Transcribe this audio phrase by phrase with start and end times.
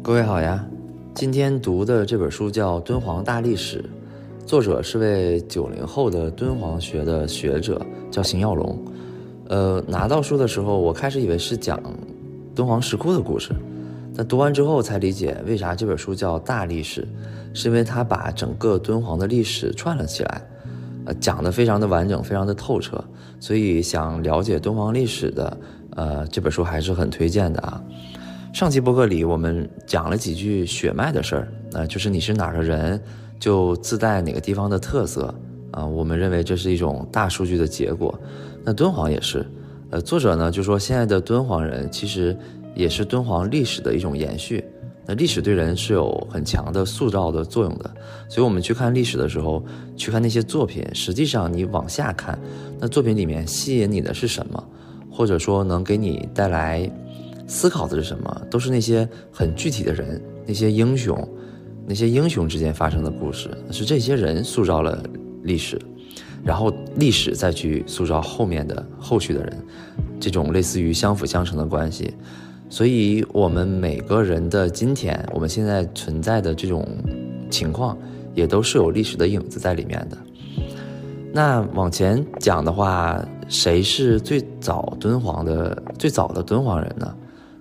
[0.00, 0.64] 各位好呀，
[1.14, 3.84] 今天读的这本书叫《敦煌大历史》，
[4.46, 8.82] 作者是位九零后的敦煌学的学者，叫邢耀龙。
[9.48, 11.80] 呃，拿到书的时候，我开始以为是讲
[12.54, 13.54] 敦煌石窟的故事，
[14.14, 17.08] 但读完之后才理解为啥这本书叫大历史，
[17.54, 20.42] 是因为它把整个敦煌的历史串了起来，
[21.06, 23.02] 呃，讲的非常的完整，非常的透彻，
[23.40, 25.56] 所以想了解敦煌历史的，
[25.96, 27.82] 呃，这本书还是很推荐的啊。
[28.52, 33.00] 上期播客里，我们讲了几句血脉的事儿，那就是你是哪儿的人，
[33.40, 35.34] 就自带哪个地方的特色
[35.70, 35.86] 啊。
[35.86, 38.18] 我们认为这是一种大数据的结果。
[38.64, 39.46] 那敦煌也是，
[39.90, 42.36] 呃，作者呢就说现在的敦煌人其实
[42.74, 44.64] 也是敦煌历史的一种延续。
[45.06, 47.90] 那历史对人是有很强的塑造的作用的，
[48.28, 49.64] 所以我们去看历史的时候，
[49.96, 52.38] 去看那些作品，实际上你往下看，
[52.78, 54.62] 那作品里面吸引你的是什么，
[55.10, 56.90] 或者说能给你带来。
[57.50, 58.42] 思考的是什么？
[58.50, 61.26] 都是那些很具体的人，那些英雄，
[61.86, 65.02] 那些英雄之间发生的故事，是这些人塑造了
[65.44, 65.80] 历史，
[66.48, 69.62] 然后历史再去塑造后面的后续的人，
[70.18, 72.14] 这种类似于相辅相成的关系。
[72.70, 76.88] 所以，我们每个人的今天，我们现在存在的这种
[77.50, 77.94] 情况，
[78.34, 80.16] 也都是有历史的影子在里面的。
[81.34, 87.14] 那往前讲的话，谁是最早敦煌的最早的敦煌人呢？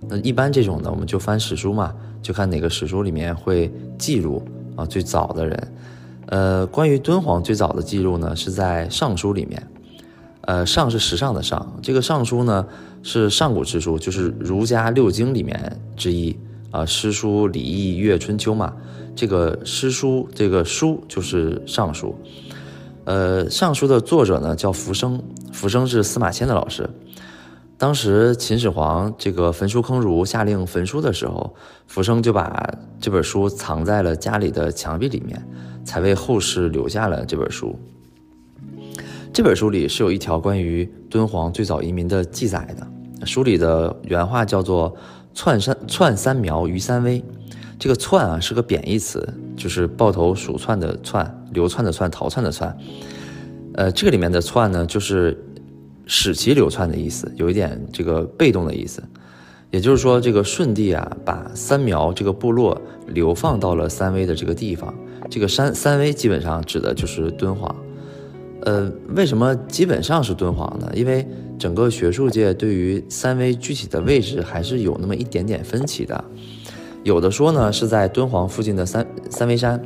[0.07, 4.41] 那一般这种呢，我们就翻史书嘛，就看哪个史书里面会记录
[4.77, 5.73] 啊最早的人。
[6.27, 9.65] 呃，关于敦煌最早的记录呢，是在《尚书》里面。
[10.41, 12.65] 呃，尚是时尚的尚，这个《尚书》呢
[13.03, 16.37] 是上古之书，就是儒家六经里面之一
[16.71, 18.73] 啊，诗书礼易乐春秋嘛。
[19.15, 22.15] 这个诗书这个书就是《尚书》。
[23.05, 25.21] 呃，《尚书》的作者呢叫浮生，
[25.51, 26.89] 浮生是司马迁的老师。
[27.77, 31.55] 当时秦始皇这个焚书坑儒，下令焚书的时候，
[31.87, 35.45] 浮生就把这本书藏在了家里的墙壁里面，
[35.87, 37.73] 才为后世留下了这本书。
[39.31, 44.93] 这本书里是有一条关于敦煌最早移民的记载的，书里的原话叫做
[45.33, 47.23] “窜三窜三苗于三危”，
[47.79, 52.77] 这个“窜”啊是个贬义词，就是抱头鼠窜的“窜”，流窜的“窜”，逃窜的“窜”。
[53.75, 55.41] 呃，这个里面的“窜”呢，就是。
[56.09, 59.03] 使其流窜的意思，有一点这个被动的意思，
[59.71, 64.95] 也就是说，这个舜帝啊，把三苗这个部落流放到了三危的这个地方。
[65.29, 67.75] 这个三三危基本上指的就是敦煌。
[68.61, 70.91] 呃，为什么基本上是敦煌呢？
[70.93, 71.25] 因为
[71.57, 76.23] 整个学术界对于三危具体的位置还是有那么一点点分歧的。
[77.03, 79.81] 有的说呢是在敦煌附近的三三危山，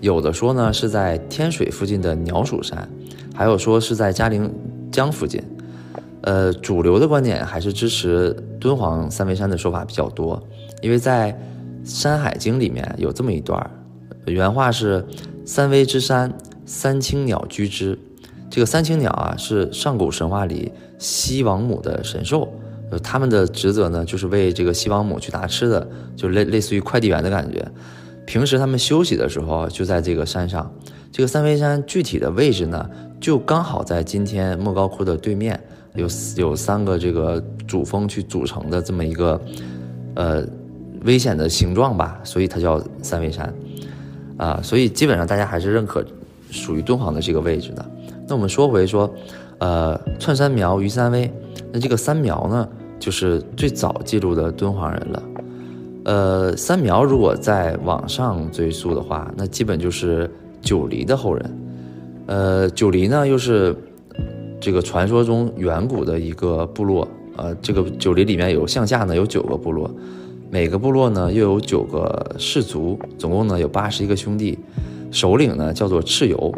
[0.00, 2.88] 有的说呢是在天水附近的鸟鼠山，
[3.34, 4.52] 还有说是在嘉陵。
[4.92, 5.42] 江附近，
[6.20, 10.38] 呃，主流的观点还是支持敦煌三危山的说法比较多，
[10.82, 11.32] 因为在
[11.90, 13.70] 《山海经》里面有这么一段儿，
[14.26, 15.04] 原话是
[15.44, 16.32] “三危之山，
[16.64, 17.98] 三青鸟居之”。
[18.50, 22.52] 这个三青鸟啊，是上古神话里西王母的神兽，
[22.90, 27.66] 呃，他们的职责呢，就是为这个西王母去拿吃的，就类类似于快递员的感觉。
[28.26, 30.70] 平时他们休息的时候，就在这个山上。
[31.10, 32.88] 这个三危山具体的位置呢，
[33.20, 35.60] 就刚好在今天莫高窟的对面，
[35.94, 36.06] 有
[36.36, 39.40] 有三个这个主峰去组成的这么一个，
[40.14, 40.46] 呃，
[41.04, 43.52] 危险的形状吧，所以它叫三危山，
[44.36, 46.04] 啊，所以基本上大家还是认可
[46.50, 47.84] 属于敦煌的这个位置的。
[48.26, 49.12] 那我们说回说，
[49.58, 51.30] 呃，串三苗于三危，
[51.72, 55.22] 那这个三苗呢，就是最早记录的敦煌人了。
[56.04, 60.30] 呃，三苗如果再往上追溯的话，那基本就是。
[60.64, 61.58] 九黎的后人，
[62.26, 63.74] 呃，九黎呢又是
[64.60, 69.90] 这个传说中远古的一个部落，呃，这个九黎里面有向下呢有九个部落，
[70.52, 74.58] 每个部落呢又有九个氏族，总共呢有八十一个兄弟，
[75.10, 76.54] 首领呢叫做蚩尤。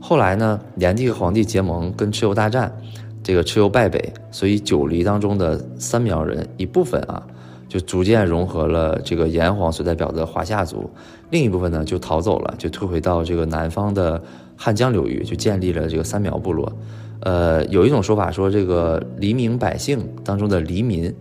[0.00, 2.76] 后来呢，炎帝和黄帝结盟跟蚩尤大战，
[3.22, 7.24] 这个蚩尤败北，所以九黎当中的三苗人一部分啊。
[7.68, 10.90] 就逐渐融合了这个炎黄所代表的华夏族，
[11.30, 14.20] 另一部分呢就逃走了，就退回到这个南方的
[14.56, 16.72] 汉江流域，就建立了这个三苗部落。
[17.20, 21.14] 呃，有一种说法说，这个黎民百姓当中的黎民，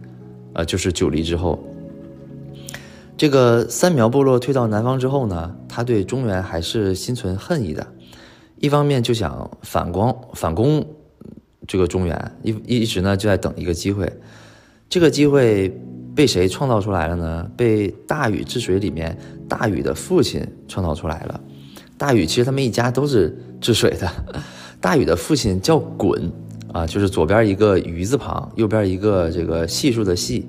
[0.54, 1.64] 呃，就是九黎之后。
[3.20, 7.86] 这个三苗部落退到南方之后呢，他对中原还是心存恨意的，
[8.60, 10.88] 一方面就想反光反攻
[11.68, 14.10] 这个中原，一一直呢就在等一个机会。
[14.88, 15.68] 这个机会
[16.16, 17.52] 被谁创造出来了呢？
[17.58, 19.18] 被大禹治水里面
[19.50, 21.42] 大禹的父亲创造出来了。
[21.98, 24.10] 大禹其实他们一家都是治水的。
[24.80, 26.18] 大禹的父亲叫鲧
[26.72, 30.48] 啊，就是左边一个鱼字旁，右边一个这个系数的系。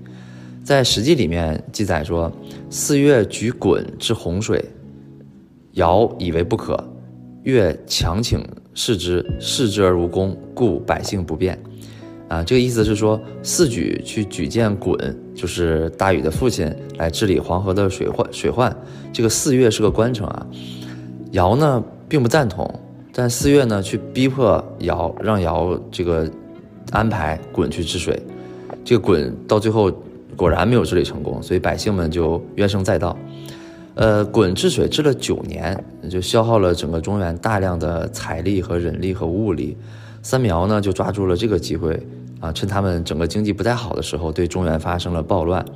[0.71, 2.31] 在《史记》里面记载说，
[2.71, 4.65] 四月举鲧治洪水，
[5.73, 6.79] 尧以为不可，
[7.43, 8.41] 越强请
[8.73, 11.61] 视之，视之而无功，故百姓不便。
[12.29, 14.97] 啊，这个意思是说，四举去举荐鲧，
[15.35, 18.33] 就是大禹的父亲来治理黄河的水患。
[18.33, 18.73] 水患，
[19.13, 20.47] 这个四月是个官城啊。
[21.33, 22.73] 尧呢并不赞同，
[23.13, 26.31] 但四月呢去逼迫尧，让尧这个
[26.93, 28.23] 安排鲧去治水。
[28.85, 29.93] 这个鲧到最后
[30.41, 33.15] 果然没有治理成功，所以百姓们就怨声载道。
[33.95, 39.77] 呃，鲧治水治了九年，就消耗了整个中原大量的财力和人力和物力。
[40.23, 42.01] 三苗呢就抓住了这个机会。
[42.41, 45.63] 啊，趁他们整个经济不太好的时候，对中原发生了暴乱。《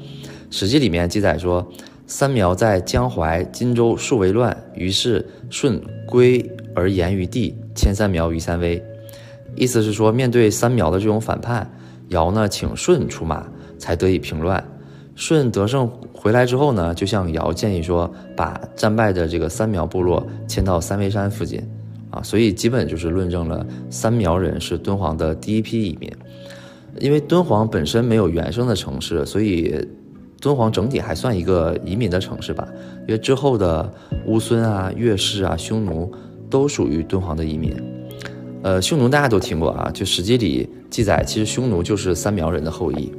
[0.51, 1.71] 史记》里面记载说，
[2.07, 6.43] 三苗在江淮、荆州数为乱，于是舜归
[6.75, 8.83] 而言于地，迁三苗于三危。
[9.57, 11.71] 意思是说，面对三苗的这种反叛，
[12.09, 13.47] 尧呢请舜出马，
[13.79, 14.63] 才得以平乱。
[15.17, 21.63] 舜得胜回来之后呢，就向尧建议说，把战败的这个三苗部落迁到三危山附近。
[22.11, 26.11] 啊，所以基本就是论证了三苗人是敦煌的第一批移民。
[27.01, 29.75] 因为敦煌本身没有原生的城市，所以
[30.41, 32.69] 敦煌整体还算一个移民的城市吧。
[33.07, 33.93] 因为之后的
[34.27, 36.13] 乌孙啊、月氏啊、匈奴
[36.49, 37.75] 都属于敦煌的移民。
[38.63, 43.13] 呃，匈奴大家都听过啊，就《史记》里记载，其实匈奴就是三苗人的后裔。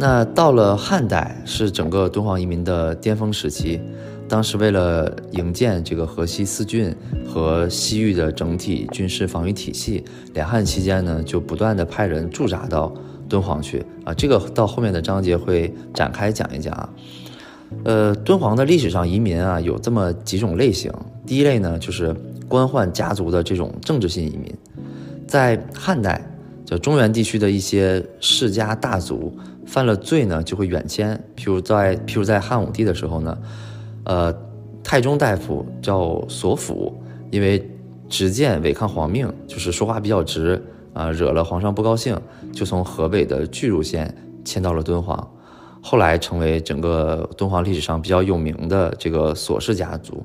[0.00, 3.78] 那到了汉代，是整个敦煌移民的巅峰时期。
[4.26, 6.90] 当时为了营建这个河西四郡
[7.28, 10.02] 和西域的整体军事防御体系，
[10.32, 12.90] 两汉期间呢，就不断的派人驻扎到
[13.28, 14.14] 敦煌去啊。
[14.14, 16.88] 这个到后面的章节会展开讲一讲啊。
[17.84, 20.90] 呃，敦煌的历史上移民啊，有这么几种类型。
[21.26, 22.16] 第一类呢，就是
[22.48, 24.50] 官宦家族的这种政治性移民，
[25.28, 26.26] 在汉代，
[26.64, 31.16] 就中原地区的一些世家大族犯了罪呢，就会远迁。
[31.36, 33.38] 譬如在譬如在汉武帝的时候呢。
[34.04, 34.34] 呃，
[34.82, 37.70] 太中大夫叫索辅，因为
[38.08, 40.60] 执剑违抗皇命，就是说话比较直
[40.94, 42.18] 啊，惹了皇上不高兴，
[42.50, 44.12] 就从河北的巨鹿县
[44.42, 45.30] 迁到了敦煌，
[45.82, 50.24] 后来成为整个敦煌历史上比较有名的这个索氏家族。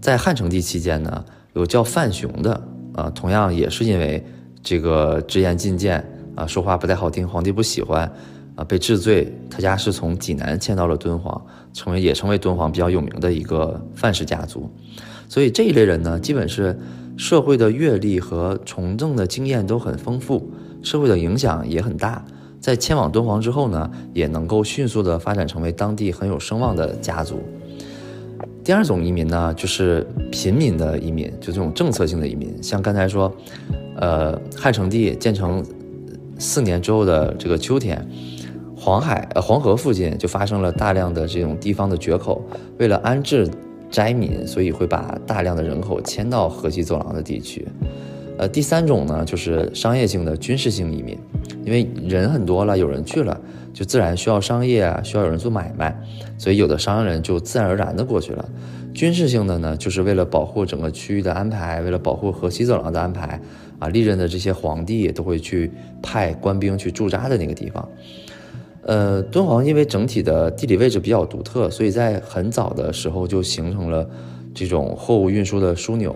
[0.00, 1.24] 在汉成帝期间呢，
[1.54, 2.62] 有叫范雄的
[2.94, 4.24] 啊，同样也是因为
[4.62, 6.02] 这个直言进谏
[6.36, 8.10] 啊，说话不太好听，皇帝不喜欢。
[8.54, 11.40] 啊，被治罪，他家是从济南迁到了敦煌，
[11.72, 14.70] 成为也成为敦煌比较有名的一个范氏家族。
[15.28, 16.78] 所以这一类人呢，基本是
[17.16, 20.50] 社会的阅历和从政的经验都很丰富，
[20.82, 22.24] 社会的影响也很大。
[22.60, 27.42] 在迁往敦煌之后呢，也能够迅速的发展成为当地很有声望的家族。
[28.62, 33.34] 第二种移民呢，就是平民的移民，就这种政策性的移民，像刚才说，
[33.96, 35.64] 呃，汉成帝建成
[36.38, 38.06] 四年之后的这个秋天。
[38.84, 42.42] 黄海呃黄河附近就发生了大量的这种地方的决口，
[42.78, 43.48] 为了安置
[43.88, 47.64] 灾民，所以会把大量的人口迁到河西走廊的地区。
[48.38, 51.16] 呃，第三种呢就是商业性的军事性移民，
[51.64, 53.40] 因为人很多了，有人去了，
[53.72, 55.96] 就自然需要商业啊，需要有人做买卖，
[56.36, 58.44] 所以有的商人就自然而然的过去了。
[58.92, 63.40] 军事性的呢，就是为了保护整个区域的安排，为了保护河西走廊的安排
[63.78, 65.70] 啊，历任的这些皇帝都会去
[66.02, 67.88] 派官兵去驻扎的那个地方。
[68.84, 74.08] 呃，敦煌因为整体的地理位置比较独特，所以在很早的时候就形成了
[74.52, 76.14] 这种货物运输的枢纽。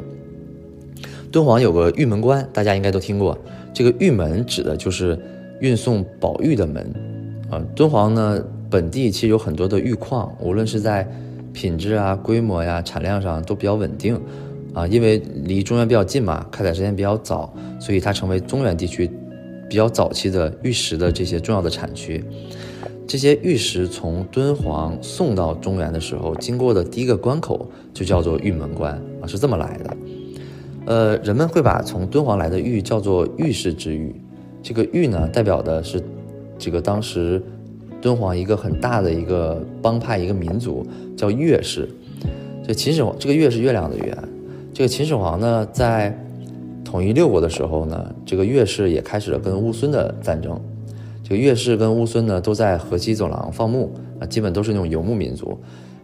[1.30, 3.38] 敦煌有个玉门关，大家应该都听过。
[3.72, 5.18] 这个玉门指的就是
[5.60, 6.92] 运送宝玉的门。
[7.50, 11.08] 啊，敦煌呢本地其实有很多的玉矿，无论是在
[11.52, 14.20] 品质啊、规模呀、产量上都比较稳定。
[14.74, 19.08] 啊，因为离中原比较近嘛，开采时间比较早，所以它成为中原地区。
[19.68, 22.22] 比较早期的玉石的这些重要的产区，
[23.06, 29.96] 这些玉石从敦煌送到中原的时候，经过的第一个关口就叫做玉门关啊，是这么来的。
[30.86, 34.14] 呃，人们会把从敦煌来的玉叫做玉氏之玉，
[34.62, 36.00] 这个玉呢，代表的是
[36.56, 37.42] 这个当时
[38.00, 41.88] 敦煌一个很大的一个帮派一个民族叫月氏。
[42.64, 44.16] 这秦始皇这个月是月亮的月，
[44.72, 46.16] 这个秦始皇呢在。
[46.86, 50.58] 统一六国的时候呢，这个月氏也开始了跟乌孙的战争。
[51.24, 55.58] 这个月氏跟乌孙呢，都在河西走廊放牧啊，基本都是那种游牧民族。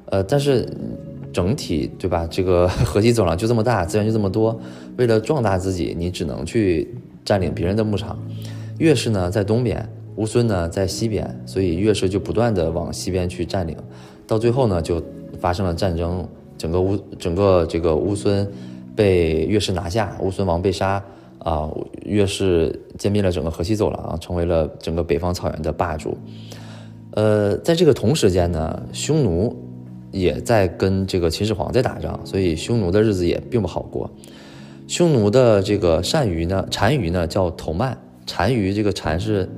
[0.07, 0.69] 呃，但是
[1.33, 2.27] 整体对吧？
[2.29, 4.59] 这个河西走廊就这么大，资源就这么多，
[4.99, 6.93] 为了壮大自己，你只能去
[7.25, 8.19] 占领别人的牧场。
[8.79, 13.77] 岳氏呢在东边，乌孙呢在西边，所以岳氏就不断的往西边去占领，
[14.27, 15.01] 到最后呢就
[15.41, 18.47] 发生了战争，整个乌整个这个乌孙
[18.95, 21.03] 被岳氏拿下，乌孙王被杀
[21.39, 21.69] 啊，
[22.05, 26.17] 岳氏兼并了整个河西走廊，成为了整个北方草原的霸主。
[27.13, 29.55] 呃，在这个同时间呢，匈奴
[30.11, 34.11] 也在跟这个秦始皇在打仗，所以匈奴的日子也并不好过。
[34.89, 37.97] 匈奴的这个单于呢，单于呢叫头曼，
[38.27, 39.49] 单于这个单是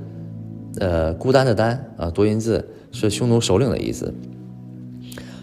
[0.79, 4.13] 呃孤单的单啊，多音字是匈奴首领的意思。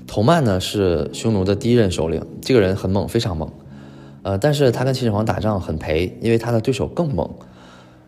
[0.06, 3.50] 头曼呢是匈奴的第一任首领，这个人很猛，非常猛。
[4.23, 7.29] 呃，但是他跟秦始皇打仗很赔，因为他的对手更猛。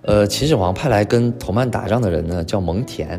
[0.03, 3.19] 呃，秦始皇派来跟头曼打仗的人呢叫蒙恬。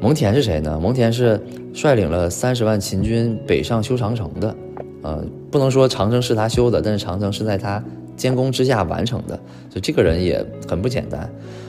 [0.00, 0.78] 蒙恬是谁呢？
[0.80, 1.38] 蒙恬是
[1.74, 4.56] 率领了三十万秦军北上修长城的，
[5.02, 7.82] 呃，不能说长城是他修的，但是长城是在他
[8.16, 9.34] 监工之下完成的，
[9.68, 11.28] 所以这个人也很不简单。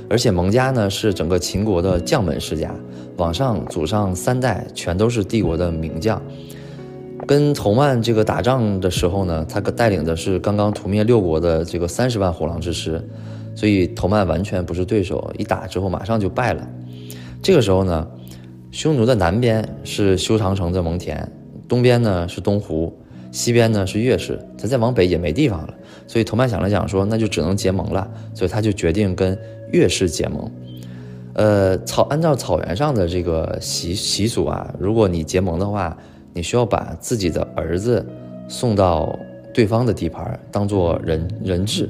[0.10, 2.74] 而且蒙家呢是整个秦国的将门世家，
[3.18, 6.22] 往上祖上三代全都是帝国的名将。
[7.28, 13.02] 跟头曼这个打仗的时候呢，他带领的是刚刚屠灭六国的这个三十万虎狼之师，
[13.56, 16.68] 所以头曼完全不是对手，一打之后马上就败了。
[17.42, 18.08] 这个时候呢。
[18.74, 21.22] 匈奴的南边是修长城的蒙恬，
[21.68, 22.98] 东边呢是东胡，
[23.30, 25.74] 西边呢是越氏，他再往北也没地方了。
[26.08, 28.10] 所以头曼想了想，说那就只能结盟了。
[28.34, 29.38] 所以他就决定跟
[29.74, 30.50] 越氏结盟。
[31.34, 35.98] 呃，草按照草原上的这个习习俗啊，如果你结盟的话，
[36.34, 38.06] 你需要把自己的儿子
[38.48, 39.18] 送到
[39.54, 41.90] 对方的地盘，当做人人质，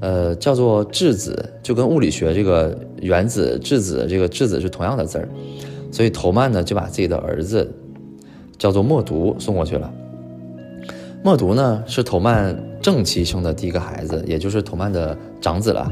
[0.00, 5.28] 呃，叫做质子，就跟物理学这个原子质子这个质子是同样的字儿。
[5.90, 7.68] 所以头曼呢就把自己的儿子
[8.58, 9.92] 叫做默读送过去了。
[11.22, 15.90] 默读呢是头曼正妻生的第一个孩子，也就是头曼的长子了。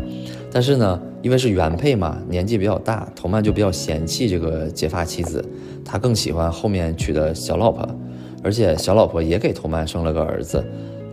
[0.50, 5.44] 但是呢，因为是原配嘛，年纪比较大，头曼就比较嫌弃这个结发妻子，
[5.84, 7.86] 他更喜欢后面娶的小老婆，
[8.42, 10.64] 而且小老婆也给头曼生了个儿子。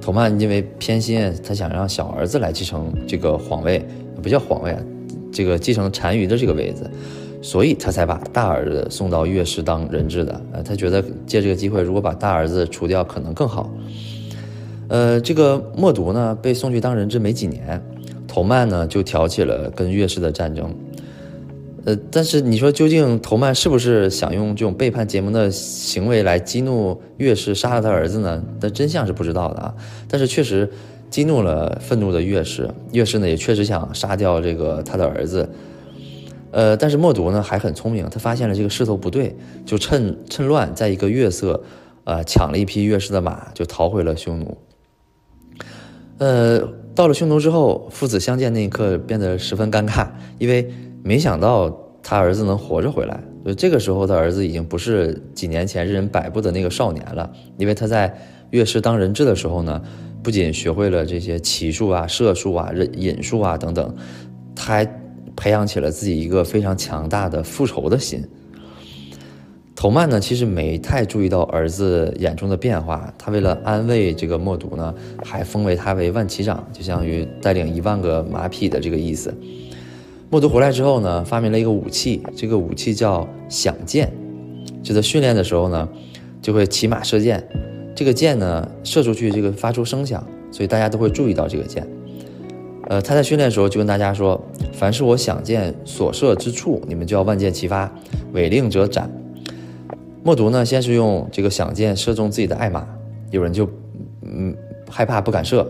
[0.02, 3.86] 头曼因为偏心，他想让小儿子来继承这个皇位，
[4.22, 4.82] 不叫皇位啊，
[5.32, 6.90] 这个继承单于的这个位子。
[7.42, 13.72] 所以他才把大儿子送到岳氏当人质的，呃，他觉得借这个机会，如果把大儿子除掉，可能更好。
[14.88, 17.80] 呃，这个默读呢，被送去当人质没几年，
[18.36, 20.76] 头曼呢就挑起了跟岳氏的战争。
[21.86, 28.44] 呃，但是你说究竟头曼是不是想用这种背叛结盟的行为来激怒岳氏，杀了他儿子呢？
[28.60, 29.74] 但真相是不知道的啊。
[30.10, 30.70] 但是确实
[31.10, 35.48] 激怒了愤怒的岳氏，岳氏呢也确实想杀掉这个他的儿子。
[36.52, 39.34] 呃，但是默读呢还很聪明，他发现了这个势头不对，
[39.66, 41.64] 就趁趁乱，在一个月色，
[42.04, 44.58] 呃，抢了一匹月氏的马，就逃回了匈奴。
[46.18, 46.62] 呃，
[46.96, 50.08] 到了匈奴之后，父子相见那一刻变得十分尴尬，
[50.40, 50.68] 因为
[51.04, 51.70] 没想到
[52.02, 53.22] 他儿子能活着回来。
[53.46, 58.18] 就这个时候，他儿子已经不是几年前任人摆布的那个少年了，因为他在
[58.50, 59.82] 乐师当人质的时候呢，
[60.24, 63.96] 不仅学会了这些骑术啊、射术啊、引术啊等等，
[64.56, 65.02] 他还。
[65.38, 68.24] 培养起了自己一个非常强大的复仇的心。
[69.76, 73.14] 头曼呢，其实没太注意到儿子眼中的变化。
[73.18, 79.34] 他为了安慰这个默读呢，还封为他为万骑长，就相当于带领一万个马匹的这个意思。
[80.30, 84.12] 默读回来之后呢，发明了一个武器，这个武器叫响箭。
[84.82, 85.88] 就在训练的时候呢，
[86.42, 87.46] 就会骑马射箭，
[87.94, 91.86] 这个箭呢射出去，这个发出声响，所以大家都会注意到这个箭。
[92.88, 94.42] 呃，他在训练的时候就跟大家说
[94.72, 97.92] ：“凡是我想箭所射之处，你们就要万箭齐发，
[98.32, 99.12] 违令者斩。”
[100.26, 102.84] 默读呢，先是用这个响箭射中自己的爱马，
[103.30, 103.70] 有人就
[104.24, 104.58] 嗯
[104.90, 105.70] 害怕不敢射，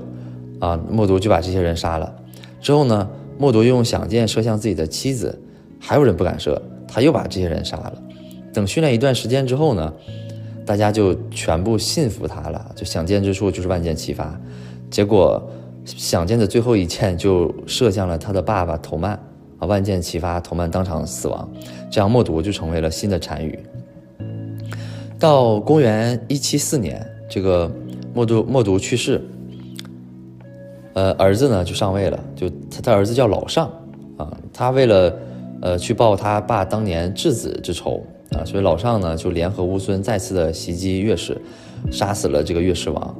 [0.61, 2.15] 啊，默读就把这些人杀了。
[2.61, 3.05] 之后呢，
[3.37, 5.37] 默读用响箭射向自己的妻子，
[5.77, 8.01] 还有人不敢射，他又把这些人杀了。
[8.53, 9.93] 等训练一段时间之后呢，
[10.65, 14.39] 大家就全部信服他了，就想箭之处就是万箭齐发。
[14.89, 15.43] 结果。
[15.85, 19.11] 响箭的最后一箭就射向了他的爸爸头曼，
[19.59, 21.47] 啊，万箭齐发，头曼当场死亡，
[21.91, 23.59] 这样默读就成为了新的单于。
[25.19, 27.71] 到公元一七四年，这个
[28.13, 29.21] 默读默读去世，
[30.93, 33.67] 呃，儿子呢就上位了，就他他儿子叫老尚，
[34.17, 35.17] 啊，他为了
[35.61, 41.39] 呃去报他爸当年质子之仇，啊，所以老尚呢就联合乌孙再次的袭击越氏，
[41.89, 43.15] 杀死了这个越氏王。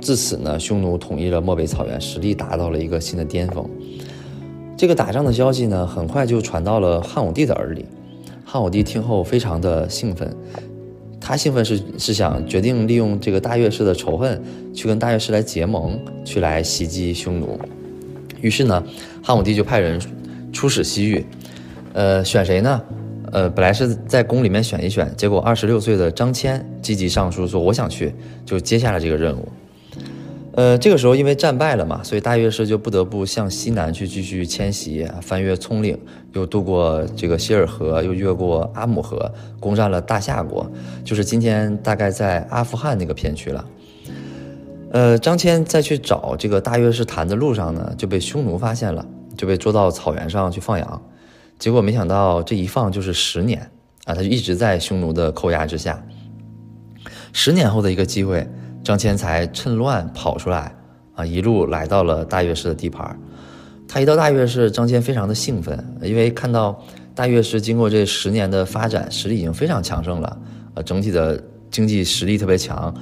[0.00, 3.68] 自此呢，匈奴统一了漠北草原，实力达到了一个新的巅峰。
[4.76, 7.84] 这个打仗的消息呢，很快就传到了汉武帝的耳里。
[8.44, 10.34] 汉武帝听后非常的兴奋，
[11.20, 14.42] 他兴奋是是想决定利用这个大月氏的仇恨，
[14.74, 17.60] 去跟大月氏来结盟，去来袭击匈奴。
[18.40, 18.82] 于是呢，
[19.22, 20.00] 汉武帝就派人
[20.50, 21.24] 出使西域，
[21.92, 22.80] 呃，选谁呢？
[23.32, 28.12] 呃，本来是在宫里面选一选，结果二十六岁的张骞积极上书说我想去，
[28.44, 29.46] 就接下了这个任务。
[30.60, 35.98] 呃，这个时候因为战败了嘛，所以大月氏就不得不向西南去继续迁徙，翻越葱岭，
[36.34, 40.70] 又渡过这个希尔河，又越过阿姆河，攻占了大夏国，
[41.02, 43.66] 就是今天大概在阿富汗那个片区了。
[44.92, 49.06] 呃，张骞在去找这个大月氏谈的路上呢，就被匈奴发现了，
[49.38, 51.02] 就被捉到草原上去放羊。
[51.58, 53.62] 结果没想到这一放就是十年
[54.04, 56.04] 啊，他就一直在匈奴的扣押之下。
[57.32, 58.46] 十年后的一个机会，
[58.82, 60.74] 张骞才趁乱跑出来
[61.14, 63.18] 啊，一路来到了大月氏的地盘。
[63.86, 66.80] 他一到大月氏，张骞非常的兴奋，因为看到
[67.14, 70.38] 大月氏经过这十年的发展，实力已经非常强盛了，
[70.74, 72.94] 呃，整体的经济实力特别强，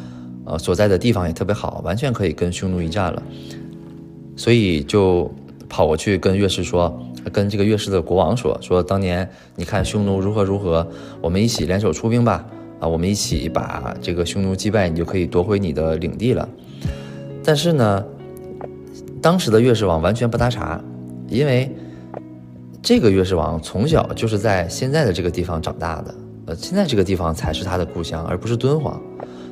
[0.45, 3.23] 呃，所在的地方也特别好，完全可以跟匈奴一战了。
[4.37, 5.31] 所以就
[5.69, 6.99] 跑过去跟乐氏说。
[7.31, 10.87] 跟这个月氏的国王说说，当年你看匈奴如何如何，
[11.21, 12.47] 我们一起联手出兵吧，
[12.81, 16.49] 啊，我们一起把这个匈奴击败，你就可以夺回你的领地了。
[17.45, 18.05] 但是呢，
[19.21, 20.81] 当时的月氏王完全不搭茬，
[21.29, 21.75] 因为
[22.83, 26.15] 这个月氏王从小就是在现在的这个地方长大的，
[26.47, 29.01] 呃，现在这个地方才是他的故乡，而不是敦煌，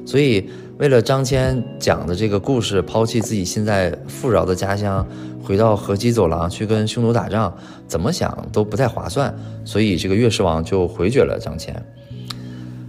[0.05, 5.07] 所以为了张骞讲的这个故事，抛弃自己现在富饶的家乡。
[5.43, 7.57] 回到河西走廊去跟匈奴打仗，
[7.87, 9.33] 怎么想都不太划算，
[9.65, 11.73] 所以这个越氏王就回绝了张骞。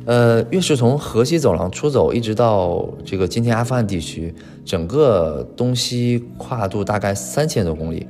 [0.08, 4.34] 呃，越是从河西走廊出走，一直到这个今天阿富汗地区，
[4.64, 8.08] 整个东西跨度大概三千多公里，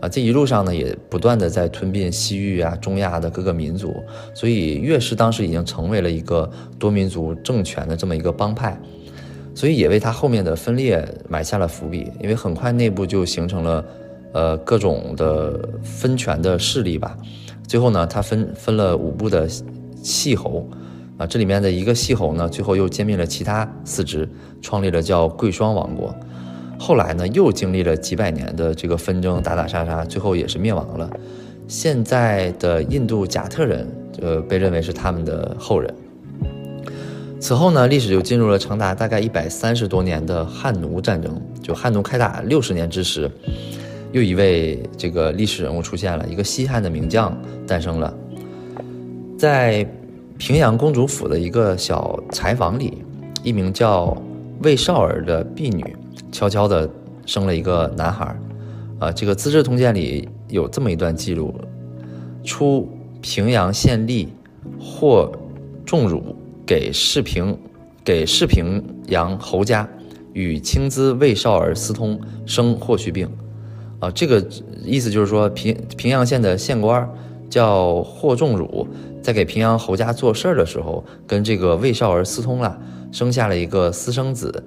[0.00, 3.94] 啊，这一路上呢也不断的在吞并西域啊、中亚的各个民族，
[4.34, 6.50] 所以越氏当时已经成为了一个
[6.80, 8.76] 多民族政权的这么一个帮派。
[9.54, 13.84] 所以也为他后面的分裂埋下了伏笔，因为很快内部就形成了，
[14.32, 17.16] 呃，各种的分权的势力吧。
[17.68, 19.48] 最后呢，他分分了五部的
[20.02, 20.68] 细侯，
[21.18, 24.28] 啊，这里面的一个细侯呢，最后又歼灭了其他四支，
[24.60, 26.14] 创立了叫贵霜王国。
[26.78, 31.10] 后来呢，又经历了几百年的这个纷争，打打杀杀，最后也是灭亡了。
[31.66, 33.88] 现在的印度贾特人，
[34.20, 35.92] 呃，被认为是他们的后人。
[37.40, 41.40] 此后呢，历史就进入了长达大概一百三十多年的汉奴战争。
[41.62, 43.30] 就汉奴开打六十年之时，
[44.12, 48.14] 又一位这个历史人物出现了，一个西汉的名将诞生了。
[49.38, 49.86] 在
[50.38, 53.02] 平阳公主府的一个小柴房里，
[53.42, 54.16] 一名叫
[54.62, 55.96] 魏少儿的婢女，
[56.30, 56.88] 悄悄地
[57.24, 58.36] 生了一个男孩。
[58.98, 61.54] 啊，这个《资治通鉴》里有这么一段记录：
[62.44, 62.88] 出
[63.20, 64.28] 平阳县吏
[64.80, 65.30] 或
[65.84, 66.34] 仲汝。
[66.66, 67.56] 给世平，
[68.02, 69.88] 给世平阳侯家，
[70.32, 73.30] 与青资魏少儿私通，生霍去病。
[74.00, 74.44] 啊，这个
[74.84, 77.08] 意思就是说，平平阳县的县官
[77.48, 78.84] 叫霍仲儒，
[79.26, 82.78] 在给平阳侯家做事儿的时候，跟这个魏少儿私通了，
[83.10, 84.62] 生下了一个私生子。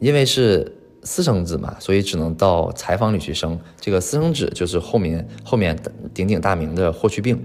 [0.00, 3.56] 因为是私生子嘛，所以只能到柴房里去生。
[3.80, 5.78] 这个私生子就是后面后面
[6.12, 7.40] 鼎鼎大名的霍去病。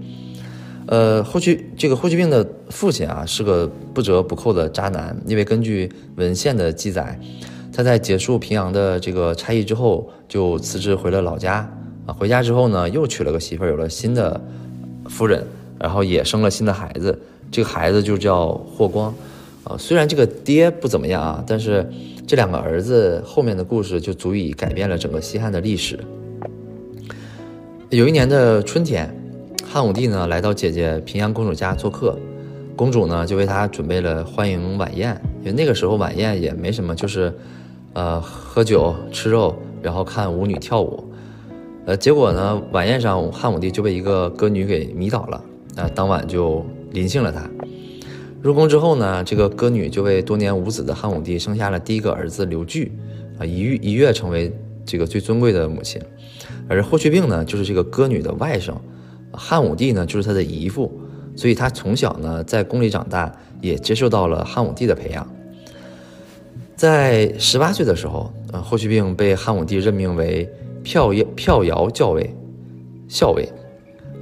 [0.88, 5.16] 呃，霍去这个霍去病的父亲啊，是个不折不扣的渣男。
[5.28, 7.16] 因为根据文献的记载，
[7.72, 11.72] 他在结束平阳的这个差役之后，就辞职回了老家。
[12.04, 14.40] 啊，回家之后呢，又娶了个媳妇儿，有了新的
[15.08, 15.46] 夫人，
[15.82, 17.18] 然后也生了新的孩子。
[17.50, 19.12] 这个孩子就叫霍光。
[19.64, 21.86] 啊，虽然这个爹不怎么样啊，但是
[22.26, 25.98] 这两个儿子后面的故事就足以改变了整个西汉的历史。
[27.90, 29.12] 有一年的春天。
[29.64, 32.18] 汉武帝呢来到姐姐平阳公主家做客，
[32.76, 35.18] 公主呢就为他准备了欢迎晚宴。
[35.40, 37.32] 因为那个时候晚宴也没什么，就是，
[37.94, 41.02] 呃，喝酒吃肉，然后看舞女跳舞。
[41.86, 45.42] 呃，结果呢晚宴上汉武帝就被一个歌女给迷倒了，
[45.76, 47.48] 啊，当晚就临幸了他。
[48.42, 52.90] 入宫之后呢，这个歌女就为多年无子的汉武帝生下了第一个儿子刘据，
[53.38, 54.52] 啊，一跃一跃成为
[54.84, 56.00] 这个最尊贵的母亲。
[56.68, 58.74] 而霍去病呢，就是这个歌女的外甥。
[59.32, 60.92] 汉武帝呢，就是他的姨父，
[61.36, 65.26] 所以他从小呢在宫里长大，也接受到了汉武帝的培养。
[66.76, 70.48] 在十八岁的时候，呃，霍去病被汉武帝任命为
[70.82, 72.34] 票摇票摇校尉，
[73.08, 73.48] 校尉，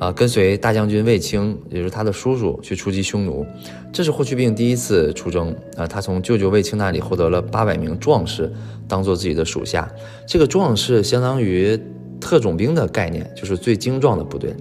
[0.01, 3.47] 啊，跟随大将军卫青，也就是他的叔叔去出击匈奴。
[3.93, 8.51] 这是霍去病第一次出征，啊，他从舅舅卫青那里获得了八百名壮士，
[8.89, 9.87] 当做自己的属下。
[10.27, 11.79] 这个壮士相当于
[12.19, 14.57] 特种兵的概念，就是最精壮的部队。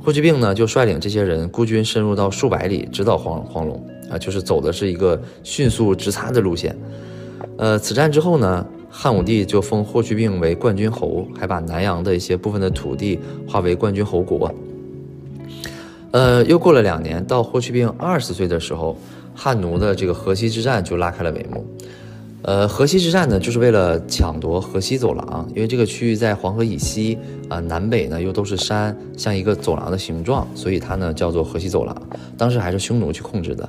[0.00, 6.76] 霍去病呢，就率领这些人孤军深入到数百里，直捣黄黄龙啊，就是走的是一个迅速直插的路线。
[7.56, 14.54] 呃，此战之后呢，汉武帝就封霍去病为冠军侯，还把南阳的一些部分的土地划为冠军侯国。
[16.10, 18.94] 呃，又过了两年，到霍去病二十岁的时候，
[19.34, 21.64] 汉奴的这个河西之战就拉开了帷幕。
[22.42, 27.16] 呃，河西之战呢，就是为了抢夺河西走廊，因为这个区域在黄河以西
[27.48, 31.96] 啊，南北呢又都是山，像一个走廊的形状，所以它呢叫做河西走廊。
[32.36, 33.66] 当时还是匈奴去控制的。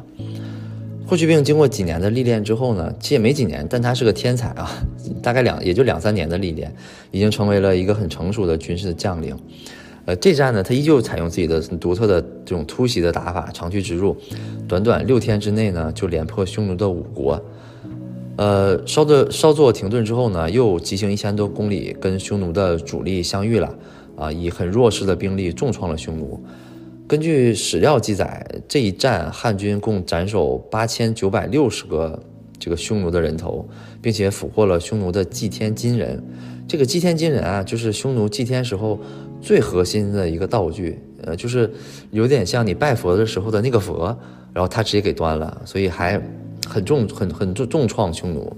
[1.06, 4.72] 霍去病经过几年的历练之后呢，其实也没几年，但他是个天才啊，
[5.22, 6.74] 大概两也就两三年的历练，
[7.12, 9.38] 已经成为了一个很成熟的军事将领。
[10.06, 14.16] 呃，这战呢，他依旧采用自己的独特的这种突袭的打法，长驱直入，
[14.68, 17.42] 短短六天之内呢，就连破匈奴的五国。
[18.38, 23.76] 呃，稍的稍作停顿之后呢，又急行一千多公里，跟匈奴的主力相遇了。
[24.16, 26.40] 啊，以很弱势的兵力重创了匈奴。
[27.14, 32.20] 根据史料记载，这一战汉军共斩首八千九百六十个
[32.58, 33.70] 这个匈奴的人头，
[34.02, 36.20] 并且俘获了匈奴的祭天金人。
[36.68, 39.00] 这个祭天金人啊，就是匈奴祭天时候。
[39.40, 41.70] 最核心的一个道具，呃，就是
[42.12, 44.18] 有点像你拜佛的时候的那个佛，
[44.54, 46.20] 然后他直接给端了，所以还
[46.66, 48.56] 很重、很很重重创匈奴。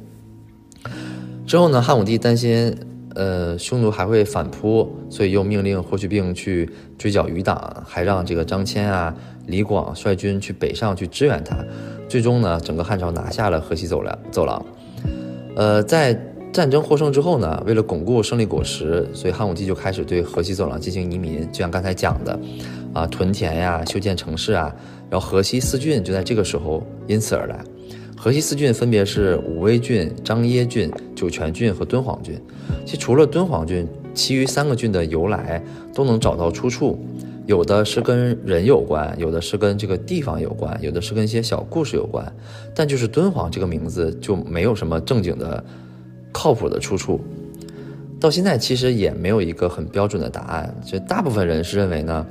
[1.48, 2.74] 之后呢，汉武帝担心，
[3.16, 9.16] 呃，匈奴还会反扑，所以又命令霍去病去追剿余党，还让这个张骞啊、
[9.48, 11.58] 李广率军去北上去支援他。
[12.08, 14.66] 最终呢，整个汉朝拿下了河西走廊走廊。
[15.56, 16.16] 呃，在。
[16.54, 22.40] 战争获胜之后呢，为了巩固胜利果实，所以汉武帝就开始对河西走廊进行移民，就像刚才讲的，
[22.94, 24.74] 啊，屯田呀，修建城市啊，
[25.10, 27.60] 然后河西四郡就在这个时候因此而来。
[28.26, 32.42] 河西四郡分别是武威郡、张掖郡、酒泉郡和敦煌郡。
[32.84, 36.98] 其实除了敦煌郡，其余三个郡的由来都能找到出处，
[37.46, 42.26] 有的是跟人有关，有的是跟这个地方有关，有的是跟一些小故事有关，
[42.74, 45.64] 但就是敦煌这个名字就没有什么正经的。
[46.32, 47.22] 靠谱的出处，
[48.20, 50.76] 到现在其实也没有一个很标准的答案。
[50.84, 52.26] 就大部分人是认为呢，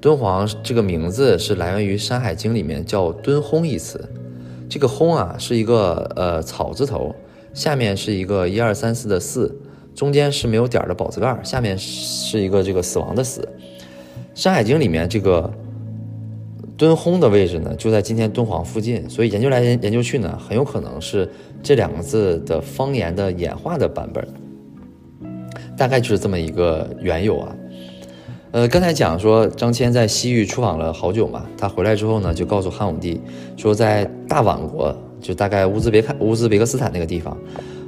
[0.00, 4.02] 敦煌这个名字是来源于《山海经》里面叫“敦烘”一词。
[4.68, 7.14] 这个“轰”啊是一个呃草字头，
[7.54, 9.56] 下面是一个一二三四的“四”，
[9.94, 13.40] 中间是没有点的宝字盖，下面是一个这个死亡的“死”。
[14.40, 15.52] 《山海经》里面这个。
[16.76, 21.28] 敦轰的位置呢，就在今天敦煌附近，所以研究来研究去呢，很有可能是
[21.60, 24.24] 这两个字的方言的演化的版本，
[25.76, 27.52] 大概就是这么一个缘由啊。
[28.58, 33.20] 呃，刚才讲说张骞在西域出访了好久嘛，他回来之后呢，就告诉汉武帝
[33.56, 37.38] 说，在大宛国，就大概乌兹别克乌兹别克斯坦那个地方，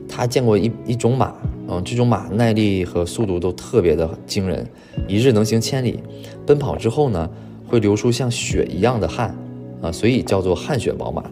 [0.09, 1.35] 他见过一一种马，
[1.69, 4.65] 嗯，这种马耐力和速度都特别的惊人，
[5.09, 5.99] 一日能行千里，
[6.47, 7.29] 奔跑之后呢。
[7.67, 9.33] 会流出像血一样的汗，
[9.81, 11.23] 啊，所以叫做汗血宝马。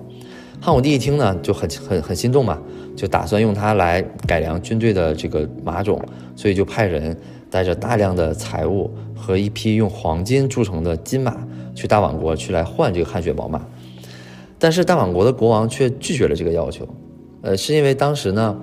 [0.61, 2.57] 汉武帝一听呢，就很很很心动嘛，
[2.95, 6.01] 就打算用它来改良军队的这个马种，
[6.37, 7.17] 所以就派人
[7.51, 11.37] 带着大量的财物和一批用黄金铸成的金马
[11.75, 13.65] 去大宛国去来换这个汗血宝马。
[14.59, 16.87] 但是大宛国的国王却拒绝了这个要求，
[17.43, 18.61] 呃，是因为当时呢，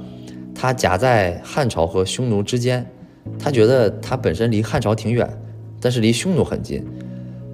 [0.53, 2.85] 他夹在汉朝和匈奴之间，
[3.39, 5.29] 他觉得他本身离汉朝挺远，
[5.79, 6.85] 但是离匈奴很近。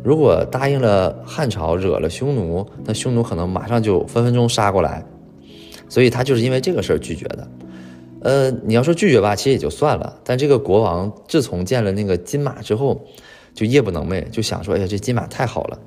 [0.03, 5.05] 如果答应了汉朝，惹了匈奴，那匈奴可能马上就分分钟杀过来，
[5.87, 7.47] 所以他就是因为这个事儿拒绝的。
[8.21, 10.19] 呃，你要说拒绝吧，其实也就算了。
[10.23, 13.01] 但这个国王自从见了那个金马之后，
[13.53, 15.79] 就夜不能寐，就想说：哎呀，这金马太好了。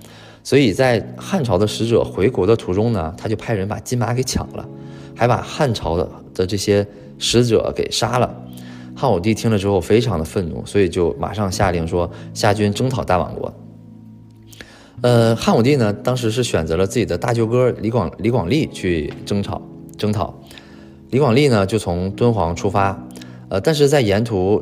[0.42, 4.68] 所以在汉朝的使者回国的途中呢，他就派人把金马给抢了，
[5.14, 6.86] 还把汉朝的的这些
[7.18, 8.42] 使者给杀了。
[8.96, 13.54] 汉武帝听了之后非常的愤怒，所以就马上下令说下军征讨大宛国。
[15.02, 19.62] 呃，汉武帝呢，当时是选择了自己的大舅哥李广李广利去征讨
[19.96, 20.38] 征讨。
[21.14, 23.00] 李广利呢，就从敦煌出发，
[23.48, 24.60] 呃，但是在沿途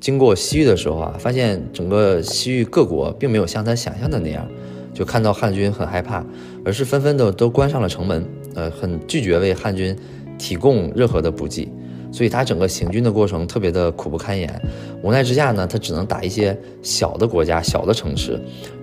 [0.00, 4.44] 经过西域的时候啊，发现整个西域各国并没有像他想象的那样，
[4.92, 6.26] 就看到汉军很害怕，
[6.64, 9.96] 而是纷纷的都关上了城门，呃，很拒绝为汉军
[10.36, 11.70] 提供任何的补给。
[12.10, 14.60] 所以他整个行军的过程特别的苦不堪言，
[15.04, 18.36] 无奈之下呢，他只能打一些小的国家、小的城池，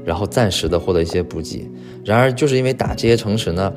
[0.05, 1.69] 然后暂时的获得一些补给。
[2.05, 3.73] 然而就是因为打这些城池呢，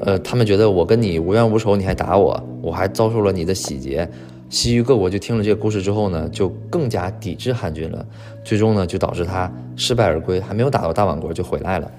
[0.00, 4.08] 呃，他们觉得我跟你无冤无仇，你还打我，我还遭受了你的洗劫。
[4.50, 8.06] 西域各国就听了这个故事之后呢，就更加抵制汉军了。
[8.44, 11.90] 最终呢，就导致他失败而归，还没有打到大宛国就回来了。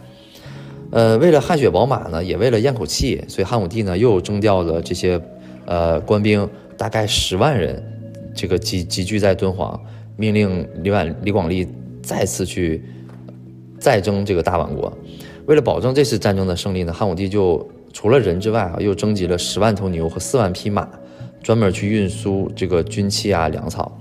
[0.91, 5.21] 呃，为了汗血宝马呢，也为了咽口气，所以汉武帝呢又征调了这些
[5.65, 6.49] 呃官兵。
[6.77, 7.83] 大概十万人，
[8.33, 9.77] 这个集集聚在敦煌，
[10.15, 11.67] 命令李婉李广利
[12.01, 12.81] 再次去
[13.77, 14.97] 再征这个大宛国。
[15.45, 20.87] 为了保证这次战争的胜利呢，汉武帝就除了人之外啊，又征集了十万头牛和四万匹马，
[21.41, 23.97] 专门去运输这个军器啊、粮草。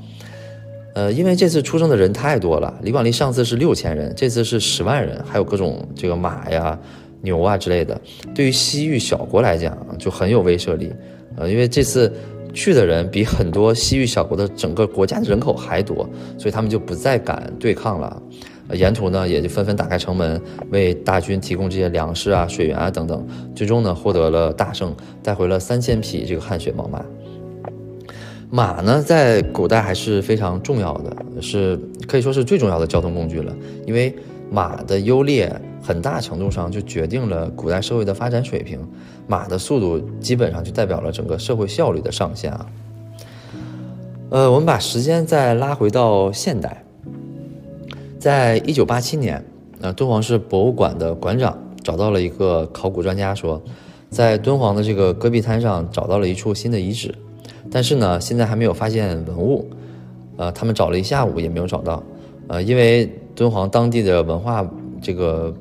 [0.94, 6.76] 呃，因为这次出生的人太多了，李广利上次是六千人，这次是十万人，还有各种这个马呀、
[7.22, 8.00] 牛啊之类的。
[8.34, 10.92] 对于西域小国来讲，就很有威慑力。
[11.36, 12.12] 呃，因为这次
[12.52, 18.20] 去的人比很多西域小国的整个国家的人口还多，所以他们就不再敢对抗了。
[18.72, 23.26] 沿途呢，也就纷纷打开城门，为大军提供这些粮食啊、水源啊等等。
[23.54, 27.04] 最终呢，获得了大胜，带回了三千匹这个汗血宝马。
[28.50, 33.54] 马呢，在古代还是非常重要的，是可以说是最重要的交通工具了。
[33.86, 34.14] 因为
[34.50, 38.80] 马的优劣，很大程度上就决定了古代社会的发展水平。
[39.26, 42.66] 马的速度基本上就代表了整个社会效率的上限啊。
[44.30, 46.82] 呃，我们把时间再拉回到现代，
[48.18, 49.44] 在一九八七年，
[49.80, 53.62] 呃，敦煌市博物馆的馆长找到了一个考古专家，说，
[54.10, 57.14] 在敦煌的这个戈壁滩上找到了一处新的遗址。
[57.70, 59.68] 但是呢，现在还没有发现文物，
[60.36, 62.02] 呃，他们找了一下午也没有找到，
[62.48, 64.68] 呃，因为敦煌当地的文化
[65.00, 65.54] 这个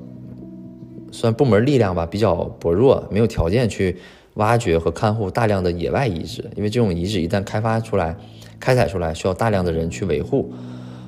[1.11, 3.95] 算部门力量吧比较薄弱，没有条件去
[4.35, 8.15] 挖掘和看护大量的野外遗址，因为这种遗址一旦开发出来、
[8.59, 10.49] 开采出来，需要大量的人去维护，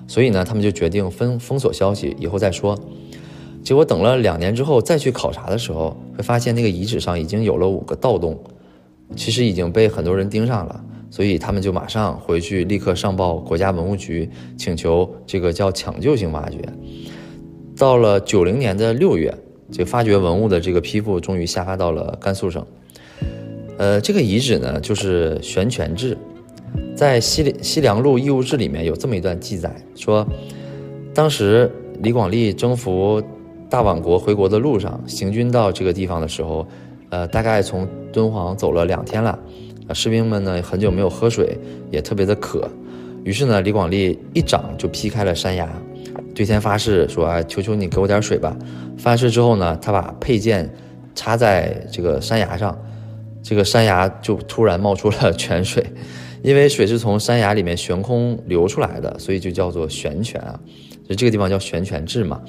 [0.10, 2.76] 所以呢，他们就决定封封锁消息，以后再说。
[3.63, 8.38] 结果等了两年之后再去考察的时候，会发现那个遗址上已经有了五个盗洞。
[9.15, 16.60] 其实已经被很多人盯上了，所以他们就马上回去，立刻上报国家文物局，请求这个叫抢救性挖掘。
[17.76, 19.34] 到了九零年的六月，
[19.72, 22.65] 这发掘文物的这个批复终于下发到了甘肃省。
[23.80, 26.15] 呃，这个遗址呢，就是悬泉志，
[26.99, 30.27] 在《西西凉路义务志》里面有这么一段记载，说
[31.13, 33.23] 当时李广利征服
[33.69, 36.67] 大宛国回国的路上，行军到这个地方的时候。
[37.09, 39.31] 呃，大概从敦煌走了两天了，
[39.88, 41.57] 啊，士兵们呢很久没有喝水，
[41.89, 42.69] 也特别的渴，
[43.23, 45.67] 于是呢，李广利一掌就劈开了山崖，
[46.35, 48.55] 对天发誓说：“啊，求求你给我点水吧。”
[48.99, 50.69] 发誓之后呢，他把佩剑
[51.15, 52.77] 插在这个山崖上，
[53.41, 55.83] 这个山崖就突然冒出了泉水，
[56.41, 60.60] 因为水是从山崖里面悬空流出来的，所以就叫做悬泉啊，
[61.06, 62.41] 所以这个地方叫悬泉志嘛。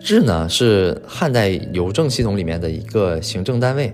[0.00, 3.92] 治呢是汉代邮政系统里面的一个行政单位，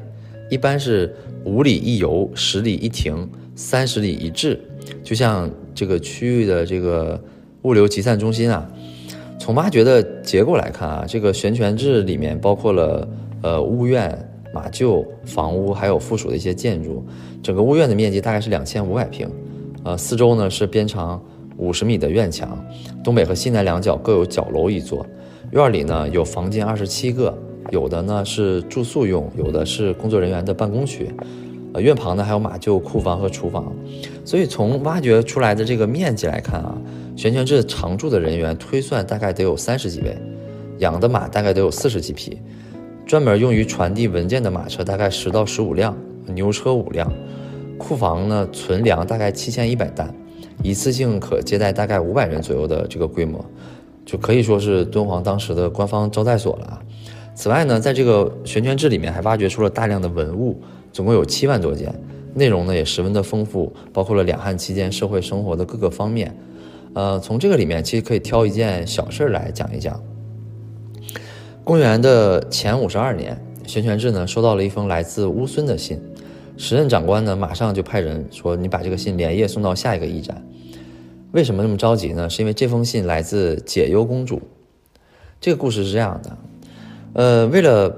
[0.50, 4.58] 一般是五里一邮，十里一亭，三十里一治，
[5.04, 7.22] 就像这个区域的这个
[7.62, 8.66] 物流集散中心啊。
[9.38, 13.08] 从挖掘的结构来看啊，这个悬泉治里面包括了
[13.42, 17.04] 呃屋院、马厩、房屋，还有附属的一些建筑。
[17.40, 19.30] 整个屋院的面积大概是两千五百平，
[19.84, 21.22] 呃，四周呢是边长
[21.56, 22.58] 五十米的院墙，
[23.04, 25.06] 东北和西南两角各有角楼一座。
[25.52, 27.32] 院里呢有房间二十七个，
[27.70, 31.08] 有的呢是住宿用，有的是工作人员的办公区。
[31.72, 33.72] 呃，院旁呢还有马厩、库房和厨房。
[34.24, 36.76] 所以从挖掘出来的这个面积来看啊，
[37.16, 40.18] 悬泉志常住的人员推算大概得有三十几位，
[40.78, 42.38] 养的马大概得有四十几匹，
[43.08, 47.10] 专门用于传递文件的马车大概十到十五辆，牛车五辆。
[47.78, 50.14] 库房呢存粮大概七千一百担，
[50.62, 53.42] 一次性可接待大概五百人左右的这个规模。
[54.04, 56.82] 就可以说是敦煌当时的官方招待所了啊。
[57.34, 60.60] 此外呢，在这个悬泉志里面还挖掘出了大量的文物，
[60.92, 61.90] 总共有七万多件，
[62.34, 66.36] 内容呢也十分的丰富，包括了两汉期间社会生活的各个方面。
[66.92, 69.98] 呃，从这个里面其实可以挑一件小事儿来讲一讲。
[71.68, 76.00] 公元的前五十二年，悬泉志呢收到了一封来自乌孙的信，
[76.56, 80.42] 时任长官呢马上就派人说：“你把这个信连夜送到下一个驿站。”
[81.32, 82.30] 为什么那么着急呢？
[82.30, 84.40] 是因为这封信来自解忧公主。
[85.42, 86.38] 这个故事是这样的，
[87.12, 87.94] 呃，为了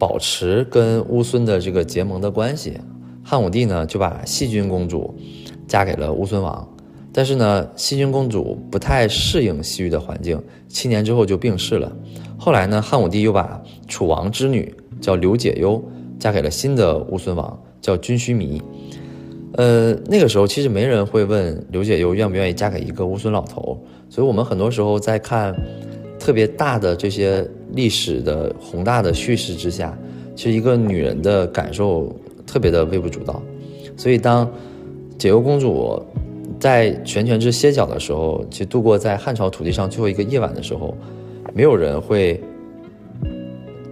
[0.00, 2.80] 保持跟乌孙的这个结盟的关系，
[3.22, 5.14] 汉武帝呢就把细君公主
[5.68, 6.68] 嫁给了乌孙王。
[7.12, 11.92] 但是呢，细君公主不太适应西域的环境，七年之后就病逝了。
[12.38, 15.82] 后来呢，汉武帝又把楚王之女叫刘解忧
[16.18, 18.62] 嫁给了新的乌孙王，叫君须弥。
[19.54, 25.54] 呃，那个时候其实没人会问刘解忧愿不愿意嫁给一个乌孙老头，所以我们很多时候在看
[26.18, 29.94] 特别大的这些历史的宏大的叙事之下，
[30.34, 32.10] 其实一个女人的感受
[32.46, 33.42] 特别的微不足道。
[33.94, 34.50] 所以当
[35.18, 36.02] 解忧公主
[36.62, 40.96] 在悬泉之歇脚的时候，去度过在汉朝土地上最后一个夜晚的时候，
[41.52, 42.40] 没有人会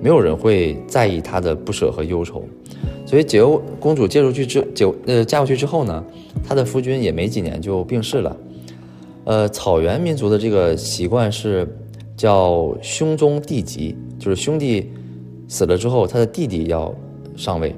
[0.00, 2.44] 没有人会在意他的不舍和忧愁。
[3.04, 6.04] 所以解忧公主嫁出去之解呃嫁过去之后呢，
[6.46, 8.36] 她的夫君也没几年就病逝了。
[9.24, 11.66] 呃，草原民族的这个习惯是
[12.16, 14.92] 叫兄终弟及，就是兄弟
[15.48, 16.94] 死了之后，他的弟弟要
[17.36, 17.74] 上位。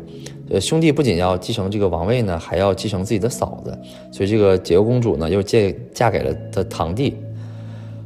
[0.51, 3.79] 呃，兄弟不仅要继承这个王位呢，还要继承自己的嫂子，
[4.11, 7.17] 所以这个解忧公主呢又借嫁给了他堂弟。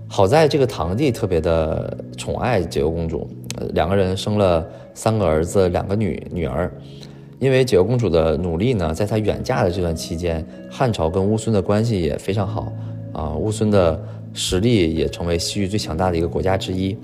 [0.09, 3.29] 好在这个堂弟特别的宠爱解忧公主，
[3.73, 6.73] 两个人生了三个儿子，两个女女儿。
[7.39, 12.73] 因为解忧公主的努力呢，在她远嫁的这段期间，汉朝跟乌孙的关系也非常好
[13.13, 14.01] 啊，乌孙的
[14.33, 16.97] 实力也成为西域最强大的一个国家之一。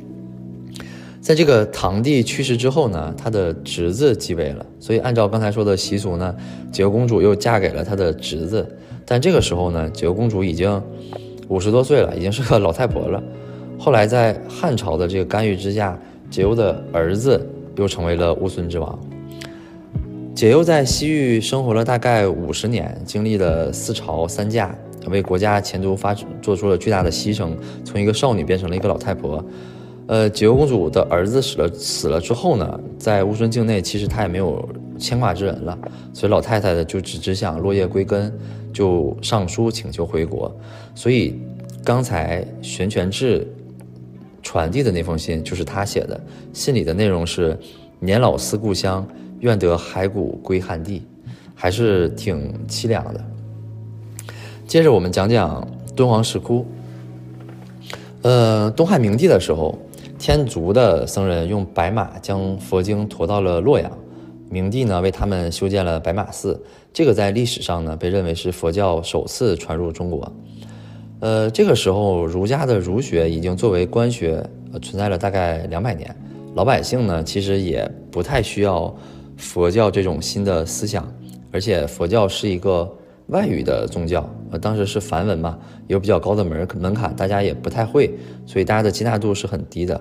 [1.23, 6.35] 在这个堂弟去世之后呢，他的侄子继位了，所以按照刚才说的习俗呢，
[6.73, 8.67] 解忧公主又嫁给了他的侄子。
[9.07, 10.83] 但这个时候呢，解忧公主已经
[11.47, 13.23] 五十多岁了，已经是个老太婆了。
[13.79, 15.97] 后来在汉朝的这个干预之下，
[16.29, 18.99] 解忧的儿子又成为了乌孙之王。
[20.35, 24.75] 解忧在西域生活了大概五十年，经历了四朝三嫁，
[25.07, 27.51] 为国家前途发做出了巨大的牺牲，
[27.85, 29.45] 从一个少女变成了一个老太婆。
[30.09, 35.79] 呃，解忧公主的儿子死了，死了之后呢，在乌孙境内，其实她也没有牵挂之人了，
[36.13, 38.31] 所以老太太呢就只只想落叶归根，
[38.73, 40.55] 就上书请求回国。
[40.95, 41.41] 所以
[41.85, 43.47] 刚才玄泉志
[44.43, 46.21] 传递的那封信就是他写的，
[46.53, 47.57] 信里的内容是：
[48.01, 49.07] 年老思故乡，
[49.41, 51.07] 愿得骸骨归汉地，
[51.55, 53.25] 还是挺凄凉的。
[54.67, 56.67] 接着我们讲讲敦煌石窟。
[58.23, 59.79] 呃，东汉明帝的时候。
[60.23, 63.91] 天竺的僧人用白马将佛经驮到了洛阳，
[64.49, 66.63] 明帝呢为他们修建了白马寺。
[66.93, 70.33] 这个在历史上呢被认为是佛教首次传入中国。
[71.19, 74.41] 呃，这个时候儒家的儒学已经作为官学
[74.81, 76.15] 存在了大概两百年，
[76.55, 78.95] 老百姓呢其实也不太需要
[79.37, 81.05] 佛教这种新的思想，
[81.51, 82.89] 而且佛教是一个
[83.33, 88.13] 外语的宗教，呃，当时是梵文嘛，有比较高的门门槛，大家也不太会，
[88.47, 90.01] 所以大家的接纳度是很低的。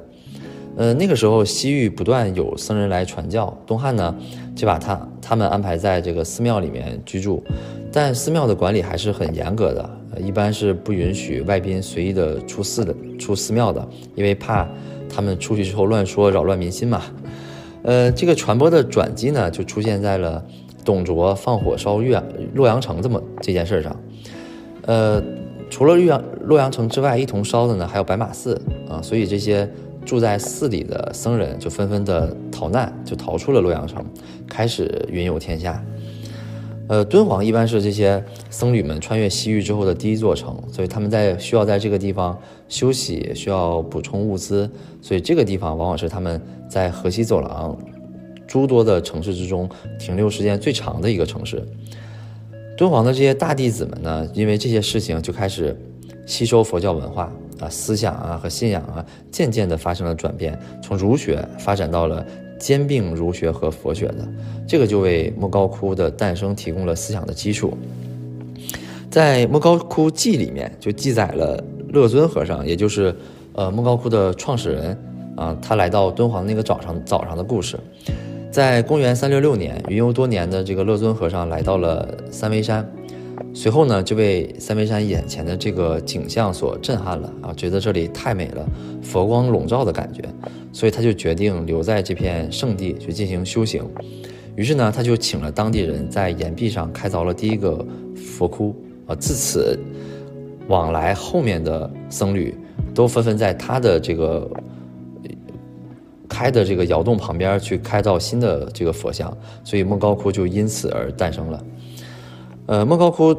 [0.78, 4.15] 呃，那个时候西域不断有僧人来传教，东汉呢
[4.56, 7.44] 就把他他们安排在这个寺庙里面居住，
[7.91, 14.67] 但寺庙的管理还是很严格的，呃，一般是不允许外宾随意的出寺的出寺庙的，因为怕
[15.10, 17.02] 他们出去之后乱说扰乱民心嘛。
[17.84, 20.46] 呃，这个传播的转机呢就出现在了
[20.84, 23.96] 董卓放火烧洛阳洛阳城这么这件事上。
[24.84, 25.24] 呃，
[25.70, 29.70] 除了洛阳洛阳城之外，一同烧的呢还有白马寺啊，所以这些。
[30.04, 34.04] 住在寺里的僧人就纷纷的逃难，就逃出了洛阳城，
[34.48, 35.80] 开始云游天下。
[36.88, 42.36] 呃，敦煌一般是这些僧侣们穿越西域之后的第一座城，所以他们在需要在这个地方
[42.67, 44.67] 休息，需要补充物资，
[45.04, 47.78] 所以这个地方往往是他们在河西走廊
[48.52, 51.66] 诸多的城市之中停留时间最长的一个城市。
[52.76, 55.74] 敦煌的这些大弟子们呢，因为这些事情就开始
[56.26, 57.32] 吸收佛教文化。
[57.62, 62.26] 啊，思想啊和信仰啊，渐渐地发生了转变，从儒学发展到了
[62.60, 64.28] 兼并儒学和佛学的，
[64.68, 67.78] 这个就为莫高窟的诞生提供了思想的基础。
[69.12, 73.16] 在莫高窟记里面就记载了乐尊和尚，也就是
[73.54, 74.98] 呃莫高窟的创始人
[75.38, 77.80] 啊，他来到敦煌那个早上早上的故事。
[78.52, 82.86] 在公元三六六年，云游多年的这个乐尊和尚来到了三危山。
[83.54, 88.66] 随后呢，就被三危山眼前的这个景象所震撼了啊，觉得这里太美了，
[89.02, 90.22] 佛光笼罩的感觉，
[90.74, 93.90] 所以他就决定留在这片圣地去进行修行。
[94.58, 97.86] 于是呢，他就请了当地人在岩壁上开凿了第一个
[98.16, 98.76] 佛窟
[99.08, 99.80] 啊，自此
[100.68, 102.54] 往来后面的僧侣
[102.94, 104.50] 都纷纷在他的这个
[106.42, 109.32] 开的这个窑洞旁边去开造新的这个佛像，
[109.64, 111.64] 所以莫高窟就因此而诞生了。
[112.66, 113.36] 呃，莫高窟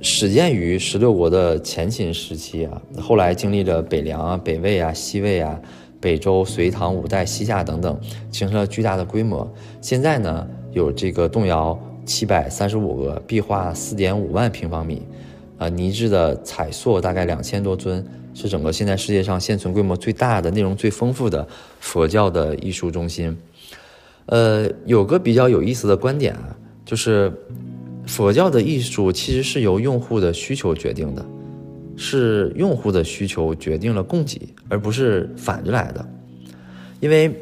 [0.00, 5.60] 始建于十六国的前秦时期啊，后来经历了北凉啊、北魏啊、西魏啊、
[6.00, 7.98] 北周、隋唐、五代、西夏等等，
[8.30, 9.52] 形成了巨大的规模。
[9.80, 15.02] 现在呢，有这个洞窑七百三十五个，壁画四点五万平方米，
[15.58, 21.48] 啊，泥质的彩塑大概两千多尊，是整个现在世界上现存规模最大的、内容最丰富的
[21.80, 23.36] 佛教的艺术中心。
[24.26, 27.32] 呃，有个比较有意思的观点啊，就是。
[28.08, 31.26] 佛教的艺术其实是由用户的需求决定的，
[31.96, 36.08] 是用户的需求决定了供给，而不是反着来的。
[37.00, 37.34] 因为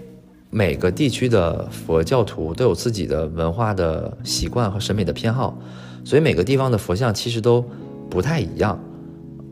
[0.49, 5.55] 每个地区的佛教徒都有自己的文化的习惯和审美的偏好，
[6.03, 7.63] 所以每个地方的佛像其实都
[8.09, 8.83] 不太一样。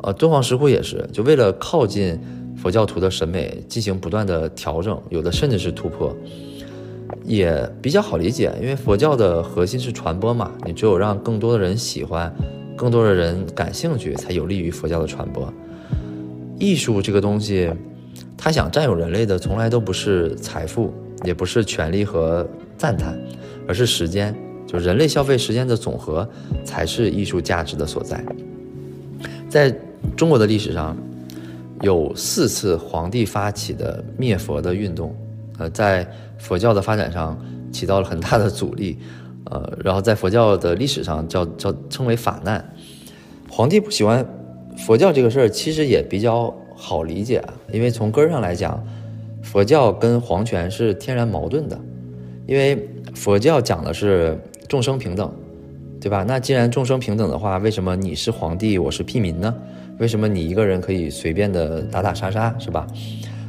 [0.02, 2.18] 呃，敦煌石窟也是，就为了靠近
[2.56, 6.14] 佛教徒的审美进行不断的调整，有的甚至是突破。
[7.24, 12.34] 也比较好理解，因为佛教的核心是传播嘛，你只有让更多的人喜欢，
[12.74, 15.52] 更多的人感兴趣，才有利于佛教的传播。
[16.58, 17.70] 艺术这个东西，
[18.36, 20.92] 它想占有人类的，从来都不是财富，
[21.22, 22.48] 也不是权力和
[22.78, 23.16] 赞叹，
[23.68, 24.36] 而而是时间。
[24.66, 26.28] 就人类消费时间的总和，
[26.62, 28.22] 才是艺术价值的所在。
[29.48, 29.74] 在
[30.16, 30.96] 中国的历史上，
[31.80, 35.14] 有四次皇帝发起的灭佛的运动，
[35.58, 36.06] 呃，在
[36.38, 37.38] 佛教的发展上
[37.72, 38.98] 起到了很大的阻力，
[39.44, 42.64] 呃，然后在佛教的历史上叫叫称为法难。
[43.48, 44.24] 皇帝不喜欢
[44.78, 48.82] 佛教这个事儿，其实也比较好理解啊，因为从根儿上来讲，
[49.42, 51.78] 佛教跟皇权是天然矛盾的，
[52.46, 54.38] 因为佛教讲的是。
[54.68, 55.30] 众生平等，
[56.00, 56.24] 对吧？
[56.26, 59.54] 那既然众生平等的话，为什么你是皇帝，我是屁民呢？
[59.98, 62.86] 为什么你一个人可以随便的打打杀杀，是吧？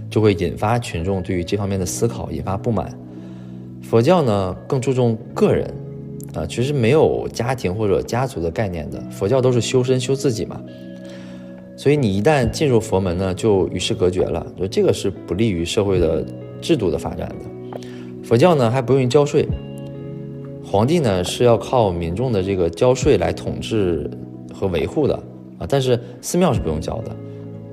[0.09, 2.93] 就会引发群众对于这方面的思考，引发不满。
[3.81, 5.73] 佛教呢更注重个人，
[6.35, 9.01] 啊，其实没有家庭或者家族的概念的。
[9.09, 10.61] 佛教都是修身修自己嘛。
[11.75, 16.23] 所以你一旦进入佛门呢，就与世隔绝了，就这个是不利于社会的
[16.61, 17.79] 制度的发展的。
[18.23, 19.47] 佛教呢还不用交税。
[20.63, 24.09] 皇帝呢是要靠民众的这个交税来统治
[24.53, 25.19] 和维护的
[25.69, 27.15] 但是寺庙是不用交的，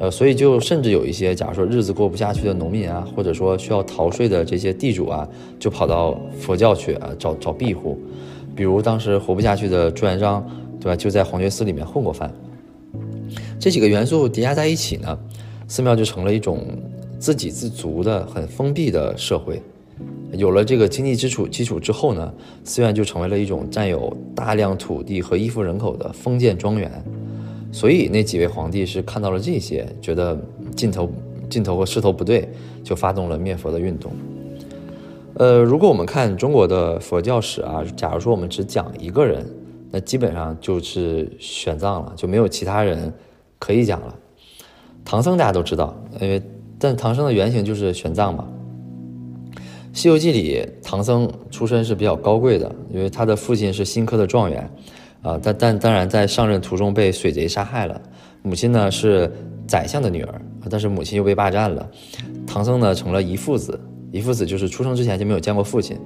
[0.01, 5.29] 呃，所以就甚至有一些，假如说日子过不下去的农民啊，或者说需要逃税的这些地主啊，
[5.59, 7.99] 就跑到佛教去啊找找庇护，
[8.55, 10.45] 比如当时活不下去的朱元璋，
[10.81, 10.97] 对吧？
[10.97, 12.33] 就在黄觉寺里面混过饭。
[13.59, 15.19] 这几个元素叠加在一起呢，
[15.69, 16.67] 寺庙就成了一种
[17.19, 19.61] 自给自足的很封闭的社会。
[20.33, 22.33] 有了这个经济基础基础之后呢，
[22.65, 26.91] 寺院就成为了一种占有大量土地和依附人口的封建庄园。
[27.73, 30.39] 所以那几位皇帝是看到了这些，觉得
[30.77, 31.11] 劲头
[31.49, 32.49] 劲头和势头不对，
[32.83, 34.13] 就发动了灭佛的运动。
[35.35, 39.47] 呃，如果我们看中国的佛教史啊，假如说我们只讲一个人，
[39.91, 43.13] 那基本上就是玄奘了，就没有其他人
[43.59, 44.15] 可以讲了。
[45.05, 46.43] 唐僧大家都知道，因为
[46.79, 48.47] 但唐僧的原型就是玄奘嘛。
[49.93, 54.71] 《西游记》里，唐僧出身是比较高贵的，因为他的父亲是新科的状元，
[55.23, 58.01] 啊，但但当然在上任途中被水贼杀害了。
[58.43, 59.31] 母亲呢是
[59.67, 60.41] 宰相的女儿，
[60.71, 61.87] 但是母亲又被霸占了。
[62.47, 63.79] 唐僧呢成了遗父子，
[64.11, 65.99] 遗父子就是出生之前就没有见过父亲。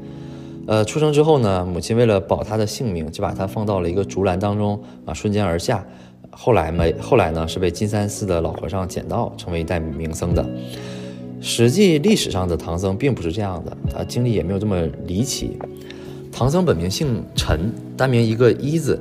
[0.67, 5.87] 呃，出生之后呢，母亲为了保他的性命，就把他放到了一个竹篮当中，啊，瞬间而下。
[6.31, 10.45] 后来没后来呢是被金山寺的老和尚捡到，成为一代名僧的。
[11.41, 15.57] 实际历史上的唐僧并不是这样的，他经历也没有这么离奇。
[16.37, 19.01] 唐僧本名姓陈，单名一个一字，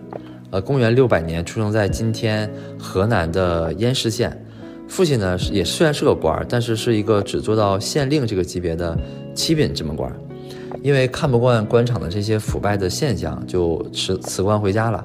[0.52, 4.40] 呃，公元六百年出生在今天河南的偃师县。
[4.88, 8.96] 父亲呢也虽然是个官儿，但是是一个只做到县令这个级别的
[9.34, 10.14] 七品芝麻官。
[10.84, 15.04] 因为看不惯官场的这些腐败的现象，就辞辞官回家了，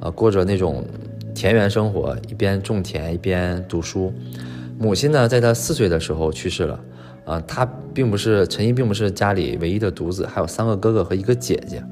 [0.00, 0.84] 呃，过着那种
[1.34, 4.12] 田园生活，一边种田一边读书。
[4.78, 6.78] 母亲呢，在他四岁的时候去世了，
[7.24, 11.82] 啊，他并不是陈一，并不是家里唯一的独子，还有三个哥哥和一个姐姐。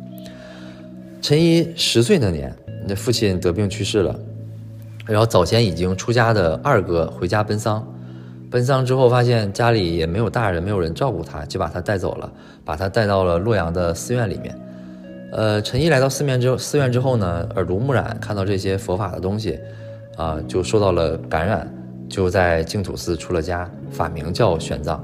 [1.21, 2.55] 陈一十岁那年，
[2.87, 4.19] 那父亲得病去世了，
[5.07, 7.87] 然后早前已经出家的二哥回家奔丧，
[8.51, 12.33] 奔丧之后发现家里也没有大人，没有人照顾他，就把他带走了，
[12.65, 14.59] 把他带到了洛阳的寺院里面。
[15.31, 19.59] 呃，陈一来到寺院之寺院之后呢，耳濡目染，看到这些佛法的东西，
[20.17, 21.71] 啊，就受到了感染。
[22.09, 24.99] 就在净土寺出了家，法名叫玄奘。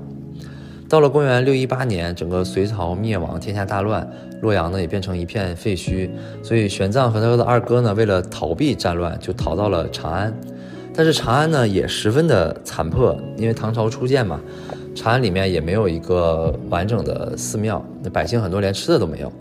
[0.94, 4.08] 到了公元六一八年，整个隋朝灭亡，天下大乱，
[4.42, 6.08] 洛阳呢也变成一片废墟。
[6.40, 10.32] 所以玄奘和他的二哥呢，为了逃避战乱，就逃到了长安。
[10.94, 14.40] 但是长安呢也十分的残破，因为唐朝初建嘛，
[14.94, 19.32] 长安里面也没有一个完整的寺庙，那百姓很多连吃的都没有。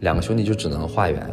[0.00, 1.26] 两个兄弟就只能化缘。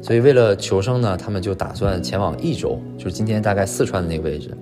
[0.00, 4.56] 所以为了求生呢，他们就打算前往益州，就是今天大概四川的那个位置。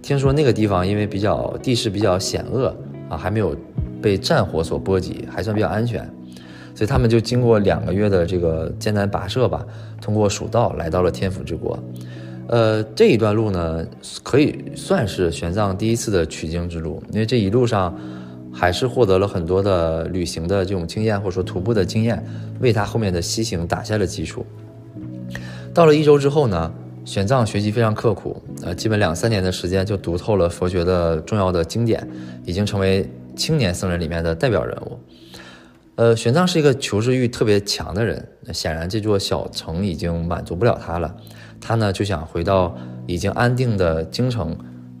[0.00, 2.72] 听说那个地方因为比较地势比较险恶
[3.16, 3.56] 还没有
[4.02, 6.00] 被战火所波及，还算比较安全，
[6.74, 9.64] 所以他们就经过两个月的这个艰难跋涉吧，
[10.00, 11.78] 通过蜀道来到了天府之国。
[12.46, 13.86] 呃，这一段路呢，
[14.22, 17.98] 可以算是玄奘第一次的取经之路，因为这一路上
[18.52, 22.22] 还是获得了很多的旅行的这种经验，或者说徒步的经验，
[22.60, 24.44] 为他后面的西行打下了基础。
[25.72, 26.72] 到了益州之后呢？
[27.04, 32.06] 玄奘学习非常刻苦，呃，基本两三年的时间就读透了佛学的重要的经典，
[32.46, 34.98] 已经成为青年僧人里面的代表人物。
[35.96, 41.14] 呃，玄奘是一个求知欲特别强的人，显然这座小城已经满足不了他了，
[41.60, 42.74] 他呢就想回到
[43.06, 44.56] 已经安定的京城，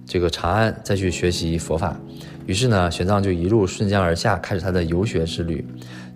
[0.06, 1.98] 这个长安再去学习佛法。
[2.46, 5.66] 于是呢，玄奘就一路顺江而下，开始他的游学之旅。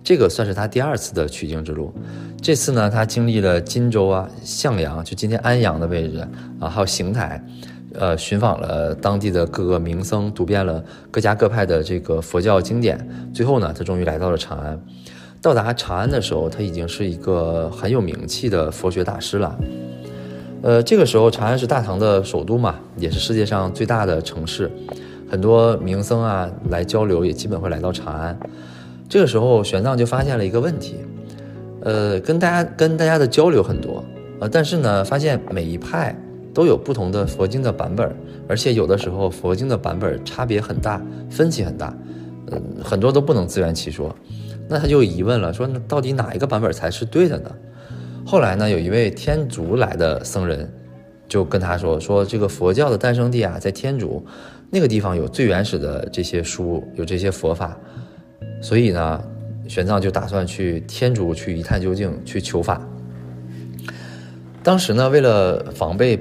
[0.09, 1.93] 这个算是他第二次的取经之路。
[2.41, 6.27] 这次呢，他经历了荆州啊、向阳，就今天安阳的位置
[6.59, 7.39] 啊，还有邢台，
[7.93, 13.07] 呃，寻访了当地的各个名僧，读遍了各家各派的这个佛教经典。
[13.31, 14.81] 最后呢，他终于来到了长安。
[15.43, 19.59] 到达长安的时候，他已经是一个很有名气的佛学大师了。
[20.63, 24.71] 呃，这个时候长安是大唐的首都嘛，也是世界上最大的城市，
[25.29, 28.35] 很多名僧啊来交流，也基本会来到长安。
[29.09, 30.97] 这个时候，玄奘就发现了一个问题，
[31.81, 34.05] 呃，跟大家跟大家的交流很多，
[34.39, 36.15] 呃，但是呢，发现每一派
[36.53, 38.15] 都有不同的佛经的版本，
[38.47, 41.91] 而且有的时候佛经的版本差别很大，分歧很大，
[42.51, 44.15] 嗯，很多都不能自圆其说。
[44.67, 47.49] 那他就疑问了，说那到底哪一个版本才是对的呢？
[48.23, 50.71] 后来呢，有一位天竺来的僧人，
[51.27, 54.23] 就跟他说：“说这个佛教的诞生地啊，在天竺
[54.69, 57.75] 那个地方有最原始的这些书，有这些佛法。
[58.61, 59.23] 所以呢，
[59.67, 62.81] 玄奘就打算去天竺去一探究竟，去求法。
[64.61, 66.19] 当时呢，为了防备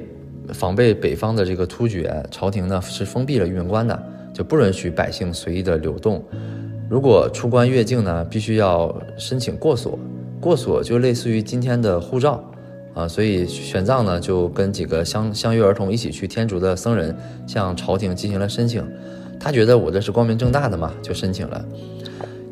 [0.53, 6.25] 防备北方的这个突厥，朝廷呢是封闭了玉门关的，就不允许百姓随意的流动。
[6.89, 9.99] 如果出关越境呢，必须要申请过所。”
[10.41, 12.41] 过所就类似于今天的护照，
[12.95, 17.13] 啊，所以玄奘呢就跟几个相相约而同一起去天竺的僧人
[17.45, 18.87] 向朝廷进行了申请，
[19.41, 21.65] 他觉得我这是光明正大的嘛，就申请了。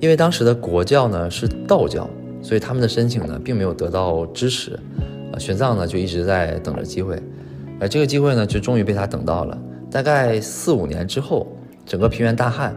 [0.00, 2.08] 因为当时的国教呢是道教，
[2.42, 4.78] 所以他们的申请呢并没有得到支持，
[5.32, 7.20] 啊，玄奘呢就一直在等着机会，
[7.80, 9.58] 而这个机会呢就终于被他等到了。
[9.90, 11.46] 大概四五年之后，
[11.86, 12.74] 整个平原大旱，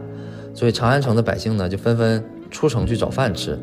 [0.54, 3.58] 所以长安城的百姓呢就纷纷出城去找饭吃。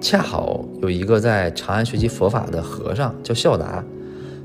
[0.00, 3.82] 恰好有一个在长安学习佛法的和尚叫孝达，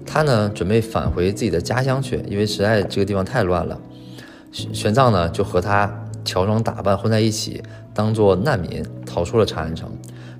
[0.05, 3.77] 他呢准备返回自己的家乡去，因为实在这个地方太乱了。
[4.53, 7.61] 玄玄奘呢就和他乔装打扮混在一起，
[7.93, 9.89] 当做难民逃出了长安城。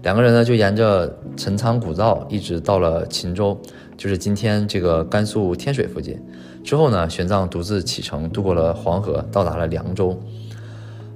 [0.04, 3.60] 两个人呢就沿着陈仓古道一直到了秦州，
[3.98, 6.18] 就是今天这个甘肃天水附近。
[6.64, 10.18] 之后呢，玄奘独自启程渡过了黄河，到达了凉州。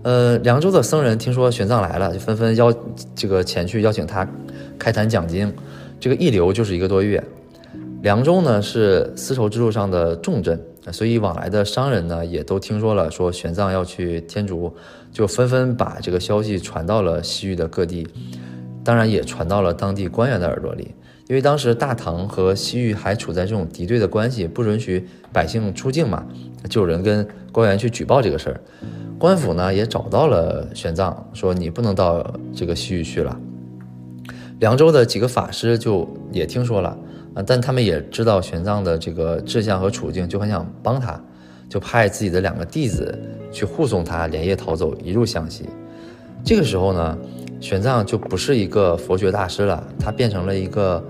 [0.02, 2.74] 呃，凉州的僧人听说玄奘来了，就纷纷邀
[3.16, 4.28] 这个前去邀请他
[4.78, 5.54] 开坛讲经。
[6.00, 7.24] 这个一留就是一个多月。
[8.02, 10.62] 凉州呢是丝绸之路上的重镇，
[10.92, 14.76] 所以往来的商人呢也都听说了，说玄奘要去天竺，
[15.12, 18.08] 就纷纷把这个消息传到了西域的各地，
[18.84, 20.94] 当然也传到了当地官员的耳朵里。
[21.30, 26.26] 因为当时大唐和西域还处在这种敌对的关系，不允许百姓出境嘛，
[26.70, 28.60] 就有人跟官员去举报这个事儿。
[29.18, 33.40] 官府呢也找到了玄奘，说你不能到这个西域去了。
[34.60, 36.98] 凉州的几个法师就也听说了
[37.34, 41.22] 啊，但他们也知道玄奘的这个志向和处境，就很想帮他，
[41.68, 43.18] 就派自己的两个弟子
[43.52, 45.66] 去护送他连夜逃走，一路向西。
[46.44, 47.18] 这个时候呢，
[47.60, 51.04] 玄奘就不是一个佛学大师了，他变成了一个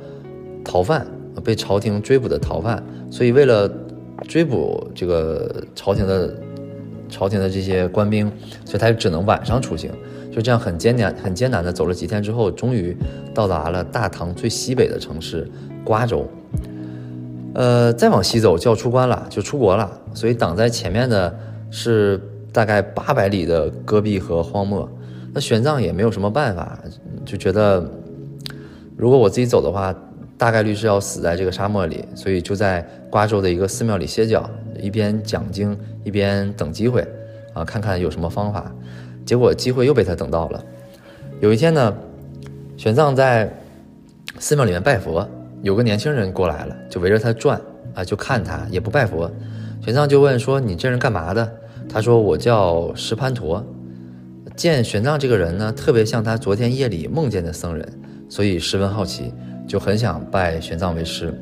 [0.63, 1.05] 逃犯，
[1.43, 2.83] 被朝廷追捕的逃犯。
[3.09, 3.71] 所以为了
[4.27, 6.33] 追捕这个朝廷的。
[7.09, 8.25] 朝廷的这些官兵，
[8.65, 9.91] 所以他就只能晚上出行，
[10.31, 12.97] 就这样很艰难、很艰难的走了几天之后，终于
[13.35, 15.47] 到达了大唐最西北的城市
[15.83, 16.27] 瓜州。
[17.53, 19.91] 呃，再往西走就要出关了，就出国了。
[20.13, 21.35] 所以挡在前面的
[21.69, 22.19] 是
[22.51, 24.89] 大概八百里的戈壁和荒漠。
[25.33, 26.77] 那玄奘也没有什么办法，
[27.25, 27.83] 就觉得
[28.97, 29.93] 如果我自己走的话，
[30.37, 34.49] 大概率是要死在这个沙漠里，所以就在瓜州的一个寺庙里歇脚。
[34.79, 37.07] 一边讲经一边等机会，
[37.53, 38.69] 啊，看看有什么方法。
[39.25, 40.63] 结果机会又被他等到了。
[41.39, 41.95] 有一天呢，
[42.75, 43.49] 玄奘在
[44.39, 45.25] 寺庙里面拜佛，
[45.63, 47.59] 有个年轻人过来了，就围着他转，
[47.95, 49.31] 啊，就看他，也不拜佛。
[49.83, 51.51] 玄奘就问说：“你这人干嘛的？”
[51.89, 53.65] 他说：“我叫石盘陀。”
[54.55, 57.87] 见玄奘这个人呢，特别像他昨天夜里梦见的僧人，
[58.29, 59.33] 所以十分好奇，
[59.67, 61.33] 就很想拜玄奘为师。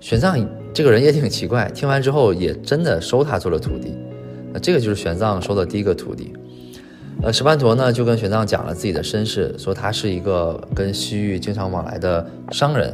[0.00, 0.46] 玄奘。
[0.72, 3.94] 这个人也挺奇怪，听完之后也真的收他做了徒弟，
[4.52, 6.32] 那这个就是玄奘收的第一个徒弟。
[7.22, 12.92] 呃，石盘陀呢就跟玄奘讲了自己的身世，说他是一个跟西域经常往来的商人。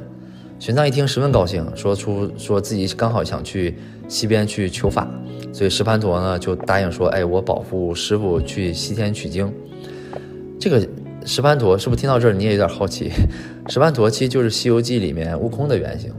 [0.61, 3.75] 玄奘一听十分高兴，说出说自己刚好想去
[4.09, 5.09] 西边去求法，
[5.55, 9.51] 所以石盘陀呢就答应说，哎，我保护师傅去西天取经。
[10.61, 10.87] 这个
[11.25, 13.11] 石盘陀是不是听到这儿你也有点好奇？
[13.69, 16.13] 石盘陀其实就是《西游记》里面悟空的原型。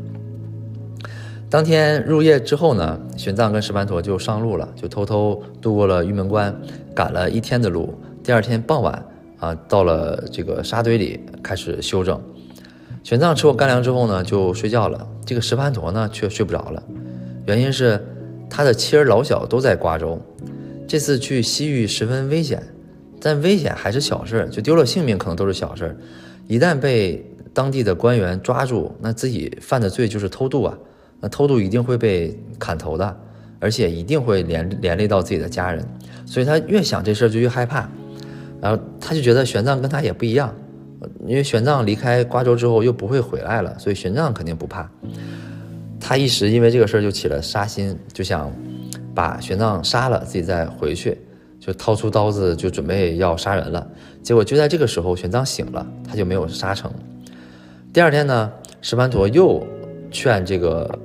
[1.48, 6.60] 当天入夜之后呢，玄奘跟石盘陀就上路了，就偷偷渡过了玉门关，
[6.96, 7.94] 赶了一天的路。
[8.24, 9.06] 第二天傍晚
[9.38, 12.20] 啊，到了这个沙堆里开始休整。
[13.04, 15.08] 玄奘吃过干粮之后呢，就睡觉了。
[15.26, 16.84] 这个石盘陀呢，却睡不着了，
[17.45, 18.04] 原因是
[18.49, 20.20] 他的妻儿老小都在瓜州。
[20.88, 22.62] 这次去西域十分危险，
[23.22, 25.97] 但危险还是小事，就丢了性命可能都是小事。
[26.47, 30.78] 一旦被当地的官员抓住，那自己犯的罪就是偷渡啊。
[31.20, 33.18] 那偷渡一定会被砍头的，
[33.60, 35.86] 而且一定会连连累到自己的家人，
[36.26, 37.88] 所以他越想这事儿就越害怕，
[38.60, 40.54] 然后他就觉得玄奘跟他也不一样，
[41.26, 44.89] 因为玄奘离开瓜州之后又不会回来了，所以玄奘肯定不怕。
[45.99, 48.52] 他一时因为这个事儿就起了杀心，就想
[49.14, 51.18] 把玄奘杀了，自己再回去，
[51.60, 53.88] 就掏出刀子就准备要杀人了。
[54.24, 56.91] 结果就在这个时候，玄奘醒了，他就没有杀成。
[57.93, 59.64] 第二天呢，石盘陀又
[60.10, 60.99] 劝这个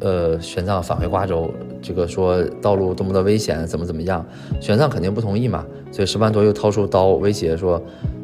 [0.00, 1.52] 呃玄奘返回瓜州，
[1.82, 4.24] 这个说道路多么的危险，怎么怎么样，
[4.60, 7.82] 玄奘肯定不同意嘛，所以石盘陀又掏出刀威胁说，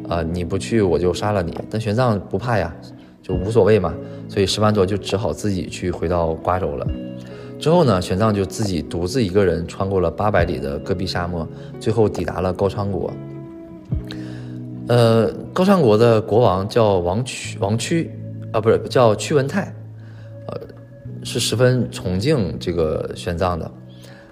[0.08, 1.56] 啊你不去我就杀了你。
[1.70, 2.74] 但玄奘不怕呀。
[3.20, 3.94] 就无所谓嘛，
[4.26, 6.86] 所以石盘陀就只好自己去回到瓜州了。
[7.58, 11.46] 之后呢，玄奘就自己独自一个人穿过了八百里的戈壁沙漠，
[11.78, 13.12] 最后抵达了高昌国。
[14.86, 18.10] 呃，高昌国的国王叫王屈，王屈
[18.50, 19.74] 啊，不是叫屈文泰，
[20.46, 20.58] 呃，
[21.22, 23.70] 是十分崇敬这个玄奘的，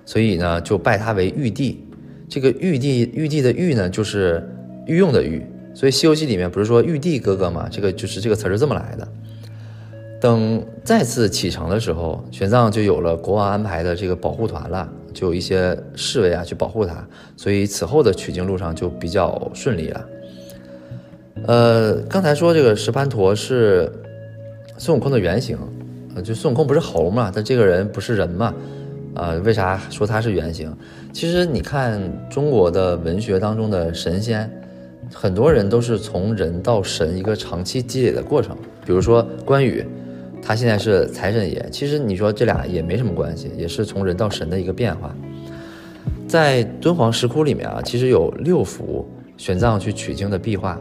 [0.07, 1.87] 所以呢，就拜他为玉帝。
[2.31, 4.43] 这个玉帝，玉帝的玉呢，就是
[4.87, 5.45] 御用的御。
[5.77, 7.69] 所以《西游记》里面不是说玉帝哥哥嘛？
[7.71, 9.07] 这个就是这个词是这么来的。
[10.19, 17.07] 等再次启程的时候，玄奘就有了国王安排的这个保护团了，就有一些侍卫啊去保护他，
[17.37, 20.09] 所以此后的取经路上就比较顺利了。
[21.47, 23.93] 呃，刚才说这个石盘陀是
[24.79, 25.59] 孙悟空的原型，
[26.15, 27.31] 呃，就孙悟空不是猴嘛？
[27.31, 28.55] 他这个人不是人嘛？
[29.15, 30.75] 啊，为啥说他是原型？
[31.13, 32.01] 其实你看
[32.31, 34.51] 中国的文学当中的神仙。
[35.13, 39.85] 很多人都是从人到神一个长期积累的过程，比如说关羽，
[40.43, 45.15] 他现在是财神爷，其实你说这俩也没什么关系，也是从人到神的一个变化。
[46.27, 50.81] 在敦煌石窟里面啊，其实有六幅玄奘去取经的壁画，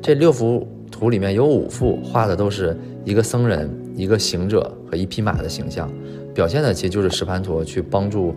[0.00, 5.90] 这六幅图里面有五幅画的都是一个僧人、一个行者和一匹马的形象，
[6.32, 8.34] 表现的其实就是石盘陀去帮助，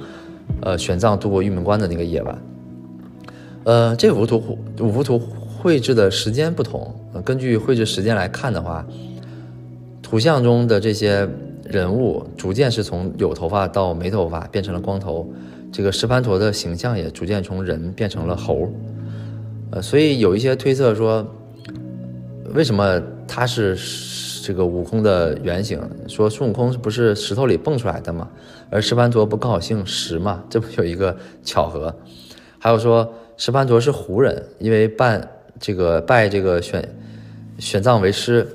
[0.61, 2.35] 呃，玄奘度过玉门关的那个夜晚。
[3.67, 6.95] 呃，这幅图五幅图绘制的时间不同，
[7.25, 8.87] 根据绘制时间来看的话，
[10.01, 11.27] 图像中的这些
[11.65, 15.29] 人物逐渐是从有头发到没头发变成了光头，
[15.69, 18.69] 这个石盘陀的形象也逐渐从人变成了猴，
[19.71, 21.27] 呃，所以有一些推测说，
[22.53, 23.77] 为什么他是
[24.43, 25.77] 这个悟空的原型？
[26.07, 28.29] 说孙悟空不是石头里蹦出来的吗？
[28.69, 30.41] 而石盘陀不刚好姓石吗？
[30.49, 31.13] 这不有一个
[31.43, 31.93] 巧合？
[32.59, 33.13] 还有说。
[33.37, 35.21] 石盘陀是胡人，因为拜
[35.59, 36.83] 这个拜这个玄
[37.59, 38.47] 玄奘为师，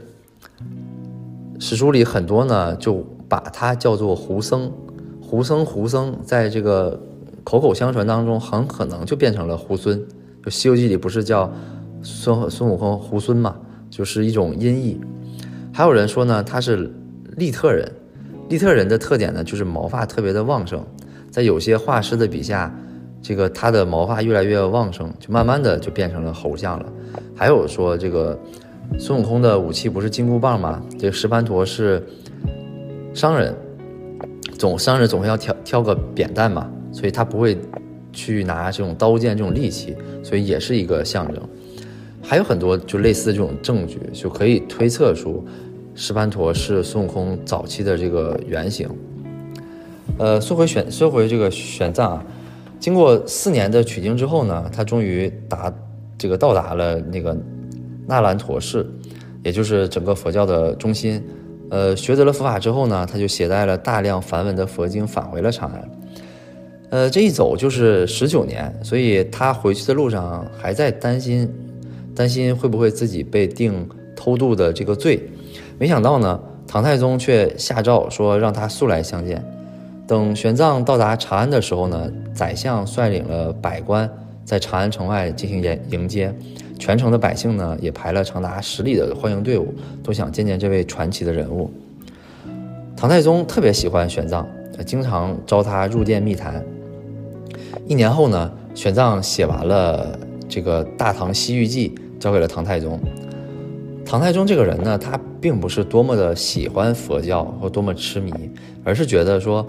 [1.61, 2.95] 史书里很多呢就
[3.29, 4.73] 把他叫做胡僧，
[5.21, 7.01] 胡僧胡僧，在这个
[7.45, 9.95] 口口相传当中，很可能就变成了猢狲。
[10.45, 11.53] 就《西游记》里不是叫
[12.03, 13.57] 孙孙悟空猢狲嘛，
[13.89, 15.01] 就是一种音译。
[15.73, 16.93] 还有人说呢，他是
[17.37, 17.89] 利特人，
[18.49, 20.85] 利特人的特点呢就是毛发特别的旺盛，
[21.31, 22.77] 在有些画师的笔下。
[23.23, 26.93] 这个他的毛发越来越旺盛，就慢慢的就变成了猴像了。
[27.37, 28.37] 还有说这个
[28.99, 30.83] 孙悟空的武器不是金箍棒吗？
[30.99, 32.05] 这个石盘陀是
[33.15, 33.55] 商人，
[34.59, 37.57] 总商人总会要挑挑个扁担嘛，所以他不会
[38.13, 41.41] 去拿这种刀剑这种利器，所以也是一个象征。
[42.21, 45.45] 还有很多就类似的这种证据，就可以推测出
[45.95, 48.89] 石盘陀是孙悟空早期的这个原型。
[50.19, 52.25] 呃，说回选说回这个玄奘啊。
[52.83, 55.73] 经过四年的取经之后呢，他终于达
[56.19, 57.37] 这个到达了那个
[58.09, 58.85] 那兰陀寺，
[59.45, 61.23] 也就是整个佛教的中心。
[61.71, 65.91] 呃，学得了佛法之后呢，他就携带了大量梵文的佛经返回了长安。
[66.91, 71.49] 呃，这一走就是十九年，所以他回去的路上还在担心，
[72.17, 75.23] 担心会不会自己被定偷渡的这个罪。
[75.79, 79.41] 没想到呢，唐太宗却下诏说让他速来相见。
[80.13, 84.07] 等玄奘到达长安的时候呢，宰相率领了百官
[84.45, 86.31] 在长安城外进行迎迎接，
[86.79, 91.71] 全城的百姓呢也排了长达十里的欢迎队伍，都想见见这位传奇的人物。
[92.95, 94.45] 唐太宗特别喜欢玄奘，
[94.85, 96.63] 经常招他入殿密谈。
[97.87, 101.89] 一年后呢，玄奘写完了这个《大唐西域记》，
[102.21, 103.01] 交给了唐太宗。
[104.05, 108.31] 唐太宗这个人呢，他并不是多么的喜欢佛教或多么痴迷，
[108.85, 109.67] 而是觉得说。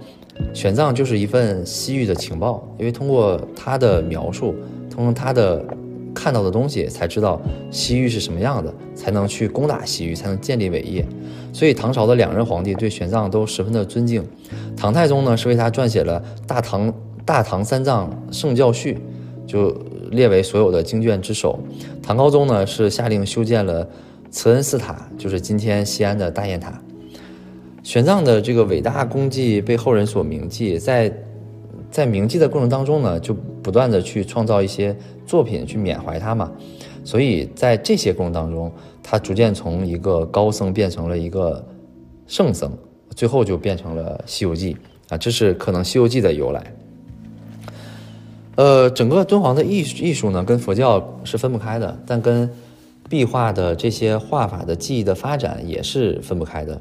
[0.54, 4.56] 玄奘就是一份西域的情报，因为通过他的描述，
[4.90, 5.64] 通过他的
[6.14, 7.42] 看到的东西，才知道
[7.72, 11.06] 西域是什么样的，才能去攻打西域，才能建立伟业。
[11.52, 14.24] 所以唐朝的两任皇帝对玄奘都十分的尊敬。
[14.76, 16.94] 唐太宗呢是为他撰写了《大唐
[17.26, 18.96] 大唐三藏圣教序》，
[19.50, 19.70] 就
[20.12, 21.60] 列为所有的经卷之首。
[22.02, 23.88] 唐高宗呢是下令修建了
[24.30, 26.83] 慈恩寺塔，就是今天西安的大雁塔。
[27.84, 31.14] 玄奘的这个伟大功绩被后人所铭记，在
[31.92, 34.96] 在铭记的过程当中呢，就不断的去创造一些
[35.28, 36.50] 作品去缅怀他嘛。
[37.04, 38.72] 所以在这些过程当中，
[39.04, 41.64] 他逐渐从一个高僧变成了一个
[42.26, 42.72] 圣僧，
[43.14, 44.74] 最后就变成了《西游记》
[45.14, 46.74] 啊，这是可能《西游记》的由来。
[48.56, 52.50] 呃，整个敦煌的艺艺术呢，跟佛教是分不开的，但跟
[53.10, 56.80] 壁画的这些画法的技艺的发展也是分不开的。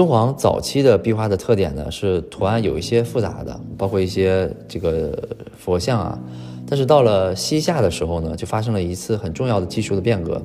[0.00, 5.12] 敦煌早期的壁画的特点呢，是图案有一些复杂的，包括一些这个
[5.58, 6.18] 佛像啊。
[6.66, 10.40] 但是到了西夏的时候呢，就发生了一次很重要的技术的变革，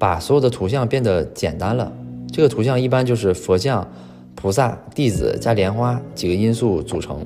[0.00, 1.92] 把所有的图像变得简单了。
[2.32, 3.88] 这个图像一般就是佛像、
[4.34, 7.24] 菩萨、弟子加莲花几个因素组成。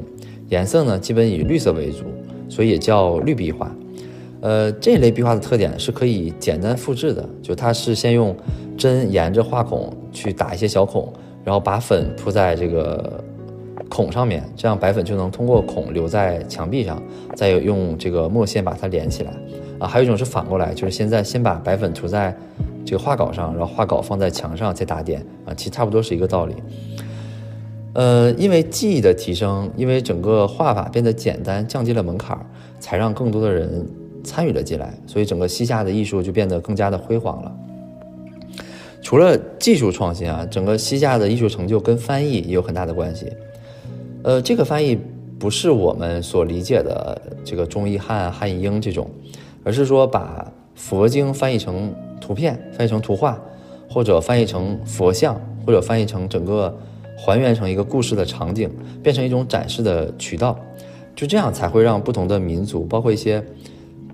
[0.51, 2.05] 颜色呢，基本以绿色为主，
[2.51, 3.75] 所以也叫绿壁画。
[4.43, 8.37] 呃，这类壁画的特点是可以简单复制的，就它是先用
[8.77, 11.11] 针沿着画孔去打一些小孔，
[11.45, 13.23] 然后把粉铺在这个
[13.89, 17.03] 孔上面，这样白粉就能通过孔留在墙壁上，
[17.35, 19.33] 再用这个墨线把它连起来。
[19.79, 22.37] 啊，还有一种是反过来，就是现在先把白粉涂在
[22.85, 25.25] 这个画稿上，然后画稿放在墙上再打点。
[25.47, 26.55] 啊，其实差不多是一个道理。
[27.95, 32.39] 呃，因为技艺的提升，因为整个画法变得简单，降低了门槛，
[32.79, 33.85] 才让更多的人
[34.23, 37.57] 参与了进来，所以整个西夏的艺术就变得更加的辉煌了。
[39.03, 43.27] 除了技术创新啊，整个西夏的艺术成就跟翻译也有很大的关系。
[44.23, 44.99] 呃，这个翻译
[45.39, 49.11] 不是我们所理解的这个中译汉、汉译英这种，
[49.65, 53.41] 而是说把佛经翻译成图片，翻译成图画，
[53.89, 56.77] 或者翻译成佛像，或者翻译成整个。
[57.23, 58.71] 还原成一个故事的场景，
[59.03, 60.59] 变成一种展示的渠道，
[61.15, 63.45] 就这样才会让不同的民族，包括一些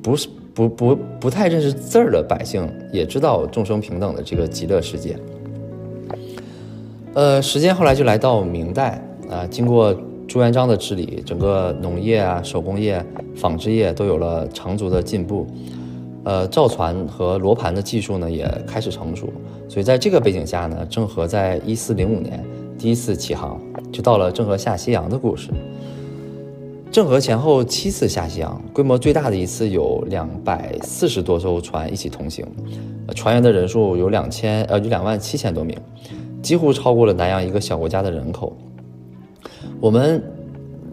[0.03, 5.15] 不是不不不太认识字儿的百姓，也知道众生平等的这个极乐世界。
[7.13, 9.95] 呃，时间后来就来到明代啊，经过
[10.27, 13.05] 朱元璋的治理，整个农业啊、手工业、
[13.37, 15.47] 纺织业都有了长足的进步，
[16.25, 19.29] 呃，造船和罗盘的技术呢也开始成熟，
[19.69, 22.43] 所以在这个背景下呢，郑和在一四零五年。
[22.79, 25.51] 第一次起航，就到了郑和下西洋的故事。
[26.91, 32.47] 郑和前后七次下西洋，规模最大的一次有两百四十多艘船一起同行，
[33.15, 35.77] 船员的人数有两千呃有两万七千多名，
[36.41, 38.57] 几乎超过了南洋一个小国家的人口。
[39.79, 40.23] 我们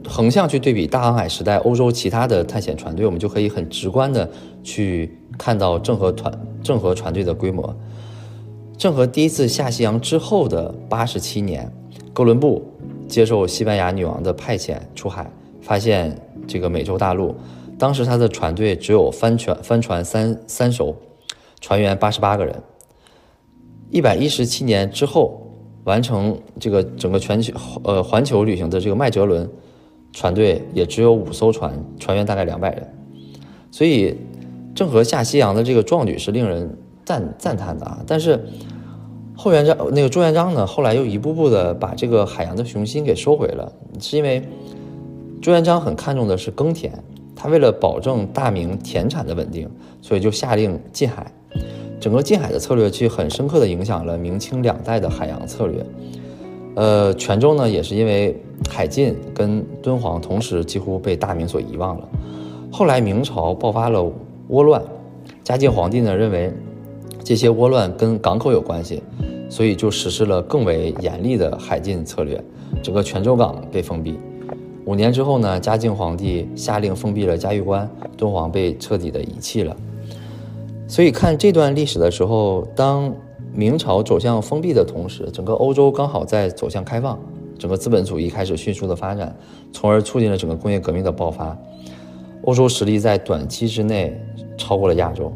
[0.05, 4.29] 横向去对比大航海时代欧洲其他的探险船队，我们就可以很直观的
[4.61, 7.73] 去看到郑和团郑和船队的规模。
[8.77, 11.71] 郑和第一次下西洋之后的八十七年，
[12.11, 12.61] 哥伦布
[13.07, 15.31] 接受西班牙女王的派遣出海，
[15.63, 16.15] 发现
[16.47, 17.35] 这个美洲大陆。
[17.79, 20.95] 当时他的船队只有帆船帆船三三艘，
[21.59, 22.61] 船员八十八个人。
[23.89, 25.41] 一百一十七年之后，
[25.85, 27.53] 完成这个整个全球
[27.83, 29.49] 呃环球旅行的这个麦哲伦
[30.11, 32.93] 船队也只有五艘船，船员大概两百人。
[33.71, 34.15] 所以，
[34.75, 36.77] 郑和下西洋的这个壮举是令人。
[37.05, 38.39] 赞赞叹的啊，但是
[39.35, 44.41] 后元璋那个朱元璋呢，后来又一步步的把这个海洋的雄心给收回了，是因为
[45.43, 46.89] 朱元璋很看重的是耕田，
[47.35, 49.69] 他为了保证大明田产的稳定，
[50.01, 51.29] 所以就下令禁海，
[51.99, 55.85] 整个禁海的策略其实很深刻的影响了明清两代的海洋策略。
[56.75, 62.07] 呃，泉州呢也是因为海禁跟敦煌同时几乎被大明所遗忘了。
[62.71, 63.99] 后来明朝爆发了
[64.49, 64.81] 倭乱，
[65.43, 66.53] 嘉靖皇帝呢认为。
[67.25, 69.01] 这些倭乱跟港口有关系，
[69.49, 72.43] 所以就实施了更为严厉的海禁策略，
[72.81, 74.19] 整个泉州港被封闭。
[74.85, 79.75] 五年之后呢，嘉靖皇帝下令封闭了嘉峪关，敦煌被彻底的遗弃了。
[80.87, 83.13] 所以看这段历史的时候，当
[83.53, 87.17] 明朝走向封闭的同时，整个欧洲刚好在走向开放，
[87.57, 89.33] 整个资本主义开始迅速的发展，
[89.71, 91.57] 从而促进了整个工业革命的爆发。
[92.43, 94.19] 欧洲实力在短期之内
[94.57, 95.31] 超过了亚洲。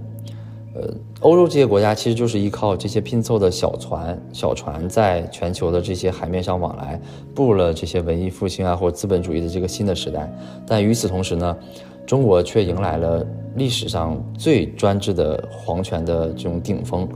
[0.77, 7.01] 呃，欧洲这些国家其实就是依靠这些拼凑的小船、小船，在全球的这些海面上往来，
[7.33, 10.31] 步入了这些文艺复兴啊或者资本主义的这个新的时代。
[10.67, 11.57] 但与此同时呢，
[12.05, 13.25] 中国却迎来了
[13.55, 17.07] 历史上最专制的皇权的这种顶峰，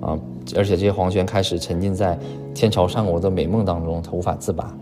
[0.00, 0.16] 啊，
[0.56, 2.16] 而且这些皇权开始沉浸在
[2.54, 4.72] 天朝上国的美梦当中，他无法自拔。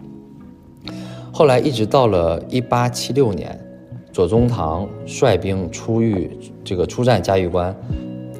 [1.32, 3.58] 后来一直到了一八七六年，
[4.12, 6.30] 左宗棠率兵出狱，
[6.62, 7.74] 这个出战嘉峪关。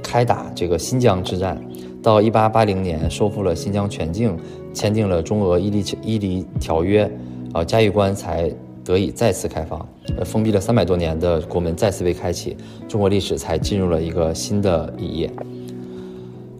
[0.06, 1.60] 开打这个新疆之战，
[2.00, 4.38] 到一八八零年收复了新疆全境，
[4.72, 7.10] 签订了中俄伊犁伊犁条约，
[7.52, 8.48] 啊，嘉峪关才
[8.84, 9.84] 得以再次开放，
[10.16, 15.28] 呃，封闭了三百多年的国门再次被开启，中国历史才进入了一个新的一页。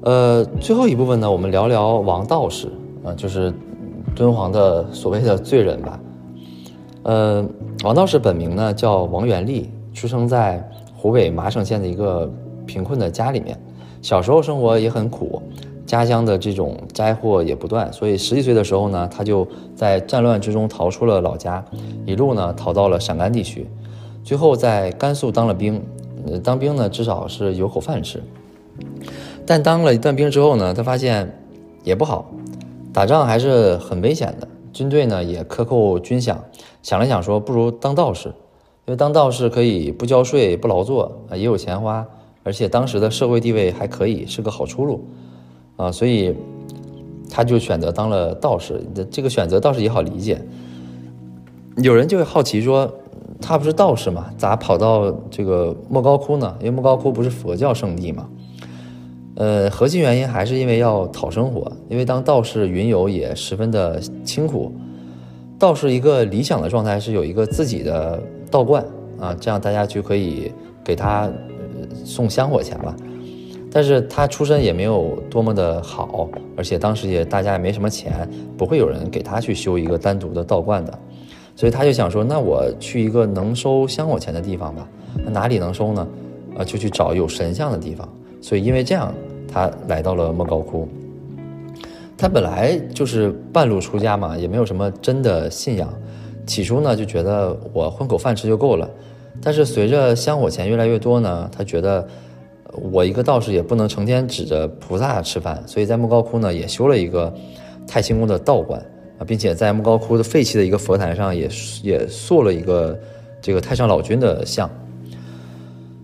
[0.02, 2.66] 呃，最后一部分呢，我们聊聊王道士，
[3.04, 3.54] 啊，就是
[4.16, 6.00] 敦煌的所谓的罪人吧。
[7.04, 7.46] 呃，
[7.84, 12.28] 王道士本名呢叫王元立，出生在湖北麻城县的一个。
[12.66, 13.58] 贫困的家里面，
[14.02, 15.40] 小时候生活也很苦，
[15.86, 21.64] 家乡的这种灾祸也不断，所以十几岁的时候呢，他就在战乱之中逃出了老家，
[22.04, 23.66] 一路呢逃到了陕甘地区，
[24.24, 25.82] 最后在甘肃当了兵。
[26.28, 28.20] 呃，当兵呢，至少是有口饭吃。
[29.46, 31.32] 但当了一段兵之后呢，他发现
[31.84, 32.28] 也不好，
[32.92, 34.48] 打仗还是很危险的。
[34.72, 36.34] 军队呢也克扣军饷，
[36.82, 38.28] 想了想说，不如当道士，
[38.86, 42.04] 因为当道士可以不交税、不劳作啊，也有钱花，
[42.46, 45.04] 而且当时的社会地位还可以，是个好出路
[45.76, 45.92] 啊。
[45.92, 46.34] 所以
[47.28, 48.80] 他就选择当了道士。
[49.10, 50.40] 这个选择倒是也好理解。
[51.82, 52.90] 有人就会好奇说。
[53.38, 56.56] 他不是道士吗，咋跑到这个莫高窟呢？
[56.58, 58.26] 因为莫高窟不是佛教圣地嘛。
[59.34, 64.72] 呃，核心原因还是因为要讨生活，因为当道士云游也十分的清苦。
[65.58, 68.82] 道士一个理想的状态是有一个自己的道观
[69.20, 70.50] 啊，这样大家就可以
[70.82, 71.30] 给他
[72.04, 72.94] 送香火钱吧。
[73.70, 78.26] 但是他出身也没有多么的好，而且当时也大家也没什么钱，
[78.56, 80.98] 不会有人给他去修一个单独的道观的。
[81.54, 84.88] 所以他就想说，那我去一个能收香火钱的地方吧。
[85.24, 86.06] 那哪里能收呢？
[86.58, 88.08] 啊，就去找有神像的地方。
[88.40, 89.12] 所以因为这样，
[89.50, 90.88] 他来到了莫高窟。
[92.16, 95.92] 他本来就是半路出家嘛，也没有什么真的信仰。
[96.46, 98.88] 起初呢，就觉得我混口饭吃就够了。
[99.42, 102.06] 但是随着香火钱越来越多呢，他觉得
[102.92, 107.32] 我一个道士也不能成天指着菩萨吃饭，所以在莫高窟呢，也修了一个
[107.86, 108.80] 太清宫的道观。
[109.18, 111.48] 啊，并且在莫高窟的废弃的一个佛坛上，也
[111.82, 113.00] 也塑了一个
[113.40, 114.68] 这个太上老君的像。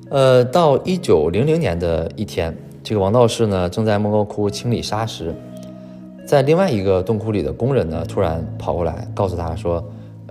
[0.08, 5.34] 呃，到一九零零年的一天，这个王道士呢正在莫高窟清理沙石，
[6.26, 9.84] 在另外一个洞窟里的工人呢突然跑过来，告诉他说，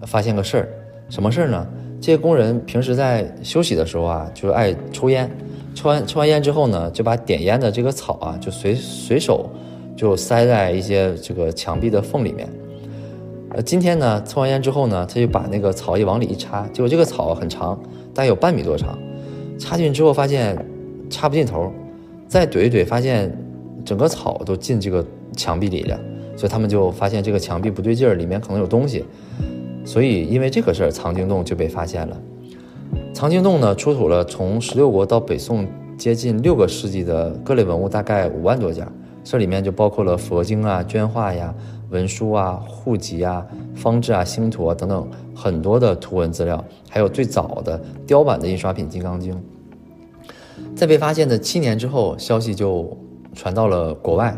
[0.07, 0.69] 发现个事儿，
[1.07, 1.67] 什么事儿呢？
[2.01, 5.29] 这些工人平时在休息的时候啊，就爱抽烟，
[5.75, 9.47] 抽完抽完烟之后呢，就把点烟的这个草啊，就随随手
[9.95, 12.49] 就塞在一些这个墙壁的缝里面。
[13.51, 17.79] 呃，今天呢，抽完烟之后呢，他就把那个草叶往里一插，结果这个草很长，
[18.15, 18.97] 大概有半米多长，
[19.59, 20.57] 插进去之后发现
[21.07, 21.71] 插不进头，
[22.27, 23.31] 再怼一怼，发现
[23.85, 25.05] 整个草都进这个
[25.37, 25.99] 墙壁里了，
[26.35, 29.05] 所以他们就发现这个墙壁不对劲儿，里面可能有东西，
[29.83, 32.17] 所以因为这个事儿，藏经洞就被发现了。
[33.13, 35.67] 藏经洞呢，出土了从十六国到北宋
[35.97, 38.87] 接近六个世纪的各类文物，大概五万多件，
[39.23, 41.53] 这里面就包括了佛经啊、绢画呀。
[41.89, 45.05] 文书啊、户籍啊、方志啊、星图啊等等
[45.35, 47.77] 很多的图文资料，还有最早的
[48.07, 49.33] 雕版的印刷品《金刚经》。
[50.73, 52.97] 在被发现的七年之后，消息就
[53.35, 54.33] 传到了国外，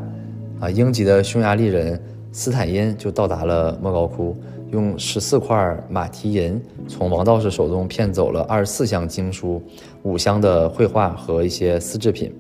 [0.60, 4.36] 啊，英籍的匈牙利人斯坦因就到达了莫高窟，
[4.74, 9.62] 用十四块马蹄银从王道士手中骗走了二十四箱经书、
[10.02, 12.34] 五箱的绘画和一些丝制品，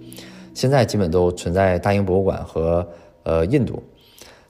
[0.51, 2.85] 现在基本都存在大英博物馆和
[3.21, 3.81] 呃印度。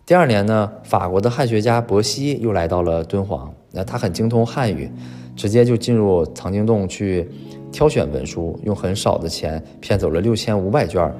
[0.05, 3.53] 第二年呢，法国的汉学家伯希又来到了敦煌。
[3.71, 4.89] 那他很精通汉语，
[5.35, 7.29] 直接就进入藏经洞去
[7.69, 11.13] 挑选文书，用很少的钱骗走了六千五百卷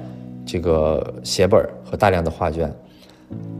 [0.46, 2.74] 这个写本和大量的画卷。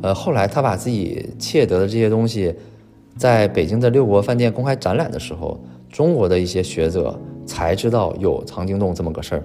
[0.01, 2.55] 呃，后来他把自己窃得的这些东西，
[3.17, 5.59] 在北京的六国饭店公开展览的时候，
[5.91, 9.43] 中国的一些学者才知道有藏经洞这么个事儿。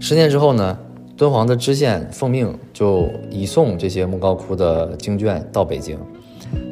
[0.00, 0.78] 十年之后呢？
[1.14, 5.96] 敦煌的知县奉命就移送这些莫高窟的经卷到北京，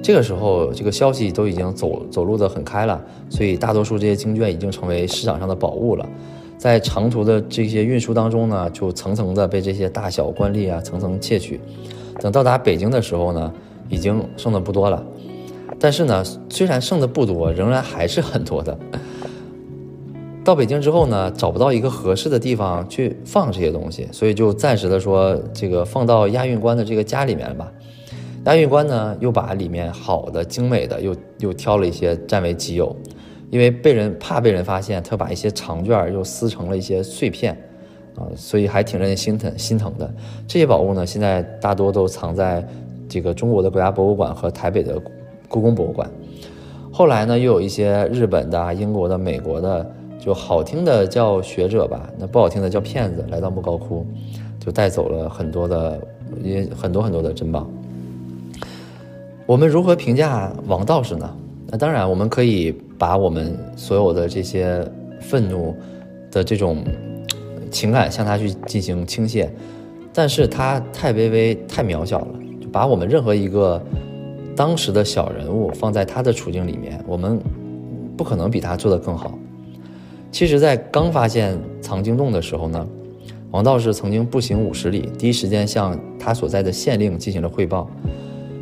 [0.02, 6.08] 这个时候这个消息都已经走走路的很开了，所以大多数这些经卷已经成为市场上的宝物了。
[6.58, 11.60] 在长途的这些运输当中呢，就层层的被这些大小官吏啊层层窃取。
[12.18, 13.52] 等到达北京的时候呢，
[13.88, 15.04] 已经剩的不多了。
[15.80, 18.78] 但是呢，虽然剩的不多，仍然还是很多的。
[20.44, 27.72] 到北京之后呢，找不到一个合适的地方去放这些东西，所以就暂时的说这个放到押运官的这个家里面吧。
[28.44, 32.94] 押运官呢又把里面好的、精美的又又挑了一些占为己有，
[33.50, 37.52] 因为被人怕被人发现，他把一些长卷又撕成了一些碎片，
[38.16, 40.10] 啊，所以还挺让人心疼心疼的。
[40.48, 42.66] 这些宝物呢，现在大多都藏在
[43.10, 44.98] 这个中国的国家博物馆和台北的
[45.50, 46.10] 故宫博物馆。
[46.90, 49.94] 后来呢，又有一些日本的、英国的、美国的。
[50.22, 53.24] 就好听的叫学者吧，那不好听的叫骗子。
[53.30, 54.06] 来到莫高窟，
[54.62, 55.98] 就带走了很多的，
[56.42, 57.66] 也很多很多的珍宝。
[59.46, 61.34] 我们如何评价王道士呢？
[61.68, 64.86] 那当然，我们可以把我们所有的这些
[65.22, 65.74] 愤怒
[66.30, 66.84] 的这种
[67.70, 69.48] 情感向他去进行倾泻，
[70.12, 72.28] 但是他太卑微、太渺小了。
[72.60, 73.82] 就把我们任何一个
[74.60, 77.40] 当时的小人物放在他的处境里面，我们
[78.14, 79.38] 不可能比他做得更好。
[80.30, 82.04] 其实，在刚发现藏。
[82.04, 82.86] 经洞的时候呢，
[83.52, 87.88] 王道士曾经步行五十里，第一时间向他所在的县令进行了汇报。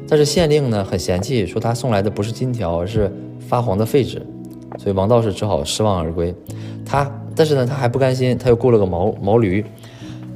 [0.08, 4.24] 但是县令呢很嫌弃，说他送来的不是金条，而是发黄的废纸，
[4.78, 6.32] 所以王道士只好失望而归。
[6.86, 9.64] 他，但是呢他还不甘心，他又雇了个毛毛驴，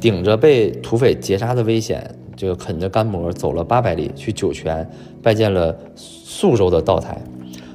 [0.00, 2.12] 顶着被土匪劫杀的危险，
[2.42, 4.84] 这个啃着干馍走了八百里，去酒泉
[5.22, 7.16] 拜见了宿州的道台。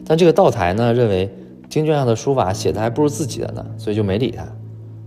[0.06, 1.30] 但这个道台呢认为
[1.70, 4.46] 经卷上的书法写的还不如自己的呢，所以就没理他。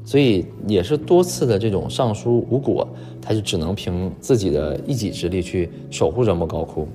[0.03, 2.89] 所以也是多次的这种上书无果，
[3.21, 6.89] 他就只能凭自己的一己之力去守护着莫高窟。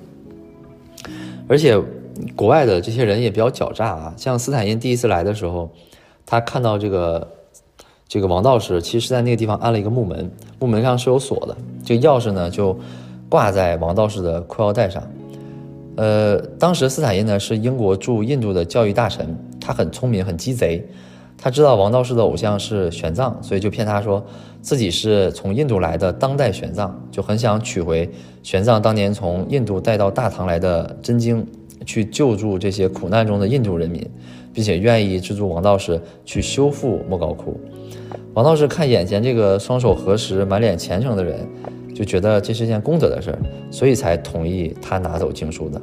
[1.46, 1.80] 而且，
[2.34, 5.70] 国外的这些人也比较狡诈啊，像斯坦因第一次来的时候，
[6.26, 7.24] 他看到这个
[8.08, 10.30] 这个王道士，其实是在那个地方安了一个木门，
[10.60, 12.78] 木门上是有锁的，这个钥匙呢就
[13.28, 15.02] 挂在王道士的裤腰带上。
[15.96, 20.86] 呃，当时斯坦因呢是英国驻印度的教育大臣，他很聪明，很鸡贼。
[21.38, 24.24] 他知道王道士的偶像是玄奘，所以就骗他说
[24.62, 28.08] 自己是从印度来的当代玄奘，就很想取回
[28.42, 31.46] 玄奘当年从印度带到大唐来的真经，
[31.84, 34.02] 去救助这些苦难中的印度人民，
[34.52, 37.60] 并且愿意资助王道士去修复莫高窟。
[38.36, 41.40] 王道士看眼前这个双手合十、满脸虔诚的人，
[41.94, 43.38] 就觉得这是件功德的事儿，
[43.70, 45.82] 所以才同意他拿走经书的。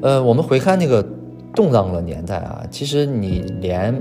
[0.00, 1.06] 呃，我们回看那个。
[1.52, 3.92] 动荡的年代啊，其实你连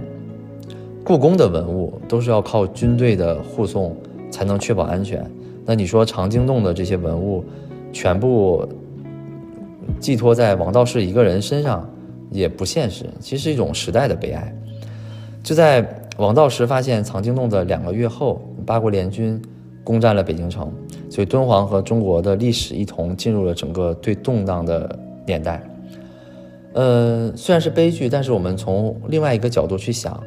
[1.04, 3.98] 故宫的文物都是要靠军队的护送
[4.30, 5.26] 才能确保安全。
[5.66, 7.44] 那你说长经洞的这些文物
[7.92, 8.70] 全部
[10.00, 11.90] 寄托在王道士一个人身上
[12.30, 14.56] 也不现实，其实是一种时代的悲哀。
[15.42, 15.82] 就在
[16.20, 19.42] 王道士发现藏经洞的两个月后，八国联军
[19.86, 20.70] 攻占了北京城，
[21.10, 25.64] 所以敦煌和中国的历史一同进入了整个最动荡的年代。
[26.74, 30.22] 呃，虽然是悲剧，但是我们从另外一个角度去想，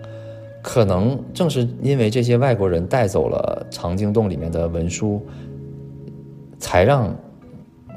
[0.62, 5.20] 可能正是因为这些外国人带走了藏经洞里面的文书，
[6.59, 7.14] 才让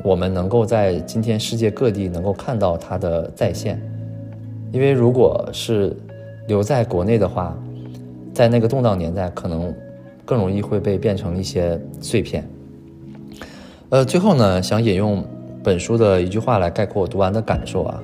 [0.04, 3.82] 我们能够在今天世界各地能够看到它的再现。
[4.74, 5.96] 因为如果是
[6.46, 7.58] 留在国内的话，
[8.36, 9.74] 在那个动荡年代，可能
[10.26, 12.46] 更容易会被变成一些碎片。
[13.88, 15.24] 呃，最后呢，想引用
[15.64, 18.04] 本书的一句话来概括我读完的感受啊。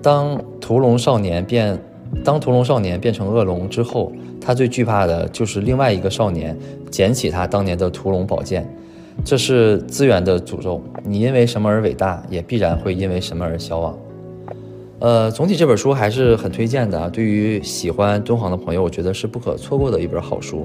[0.00, 1.76] 当屠龙少年变，
[2.22, 6.56] 当屠龙少年变成恶龙之后，他最惧怕的就是另外一个少年
[6.88, 8.64] 捡起他当年的屠龙宝剑。
[9.24, 10.80] 这是资源的诅咒。
[11.02, 13.98] 你因为什么而伟大，也必然会因为什么而消亡。
[15.02, 17.10] 呃，总体这本书还是很推荐的。
[17.10, 20.64] 对于喜欢敦煌的朋友，我觉得是不可错过的一本好书。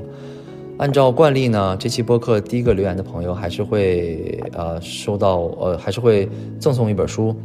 [0.77, 6.29] 按照惯例呢，这期播客第一个留言的朋友还是会呃收到呃还是会
[6.59, 7.35] 赠送一本书。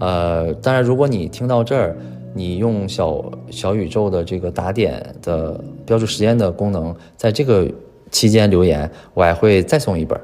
[0.00, 1.96] 呃，当然，如果你听到这儿，
[2.34, 7.70] 你用小小宇宙的这个打点的标注时间的功能，在这个
[8.10, 10.20] 期间留言，我还会再送一本。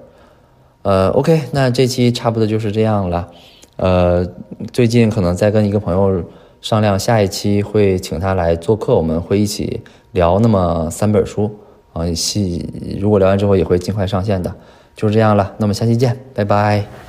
[0.82, 3.30] 呃，OK，那这期差不多就是这样了。
[3.78, 4.26] 呃，
[4.72, 6.22] 最近可能在跟一个朋友
[6.60, 9.80] 商量，下一期会请他来做客，我们会一起
[10.12, 11.50] 聊那么三本书
[11.92, 12.04] 啊。
[12.12, 12.68] 戏
[13.00, 14.52] 如果聊完之后也会尽快上线的，
[14.96, 15.54] 就是这样了。
[15.58, 17.07] 那么下期见，拜拜。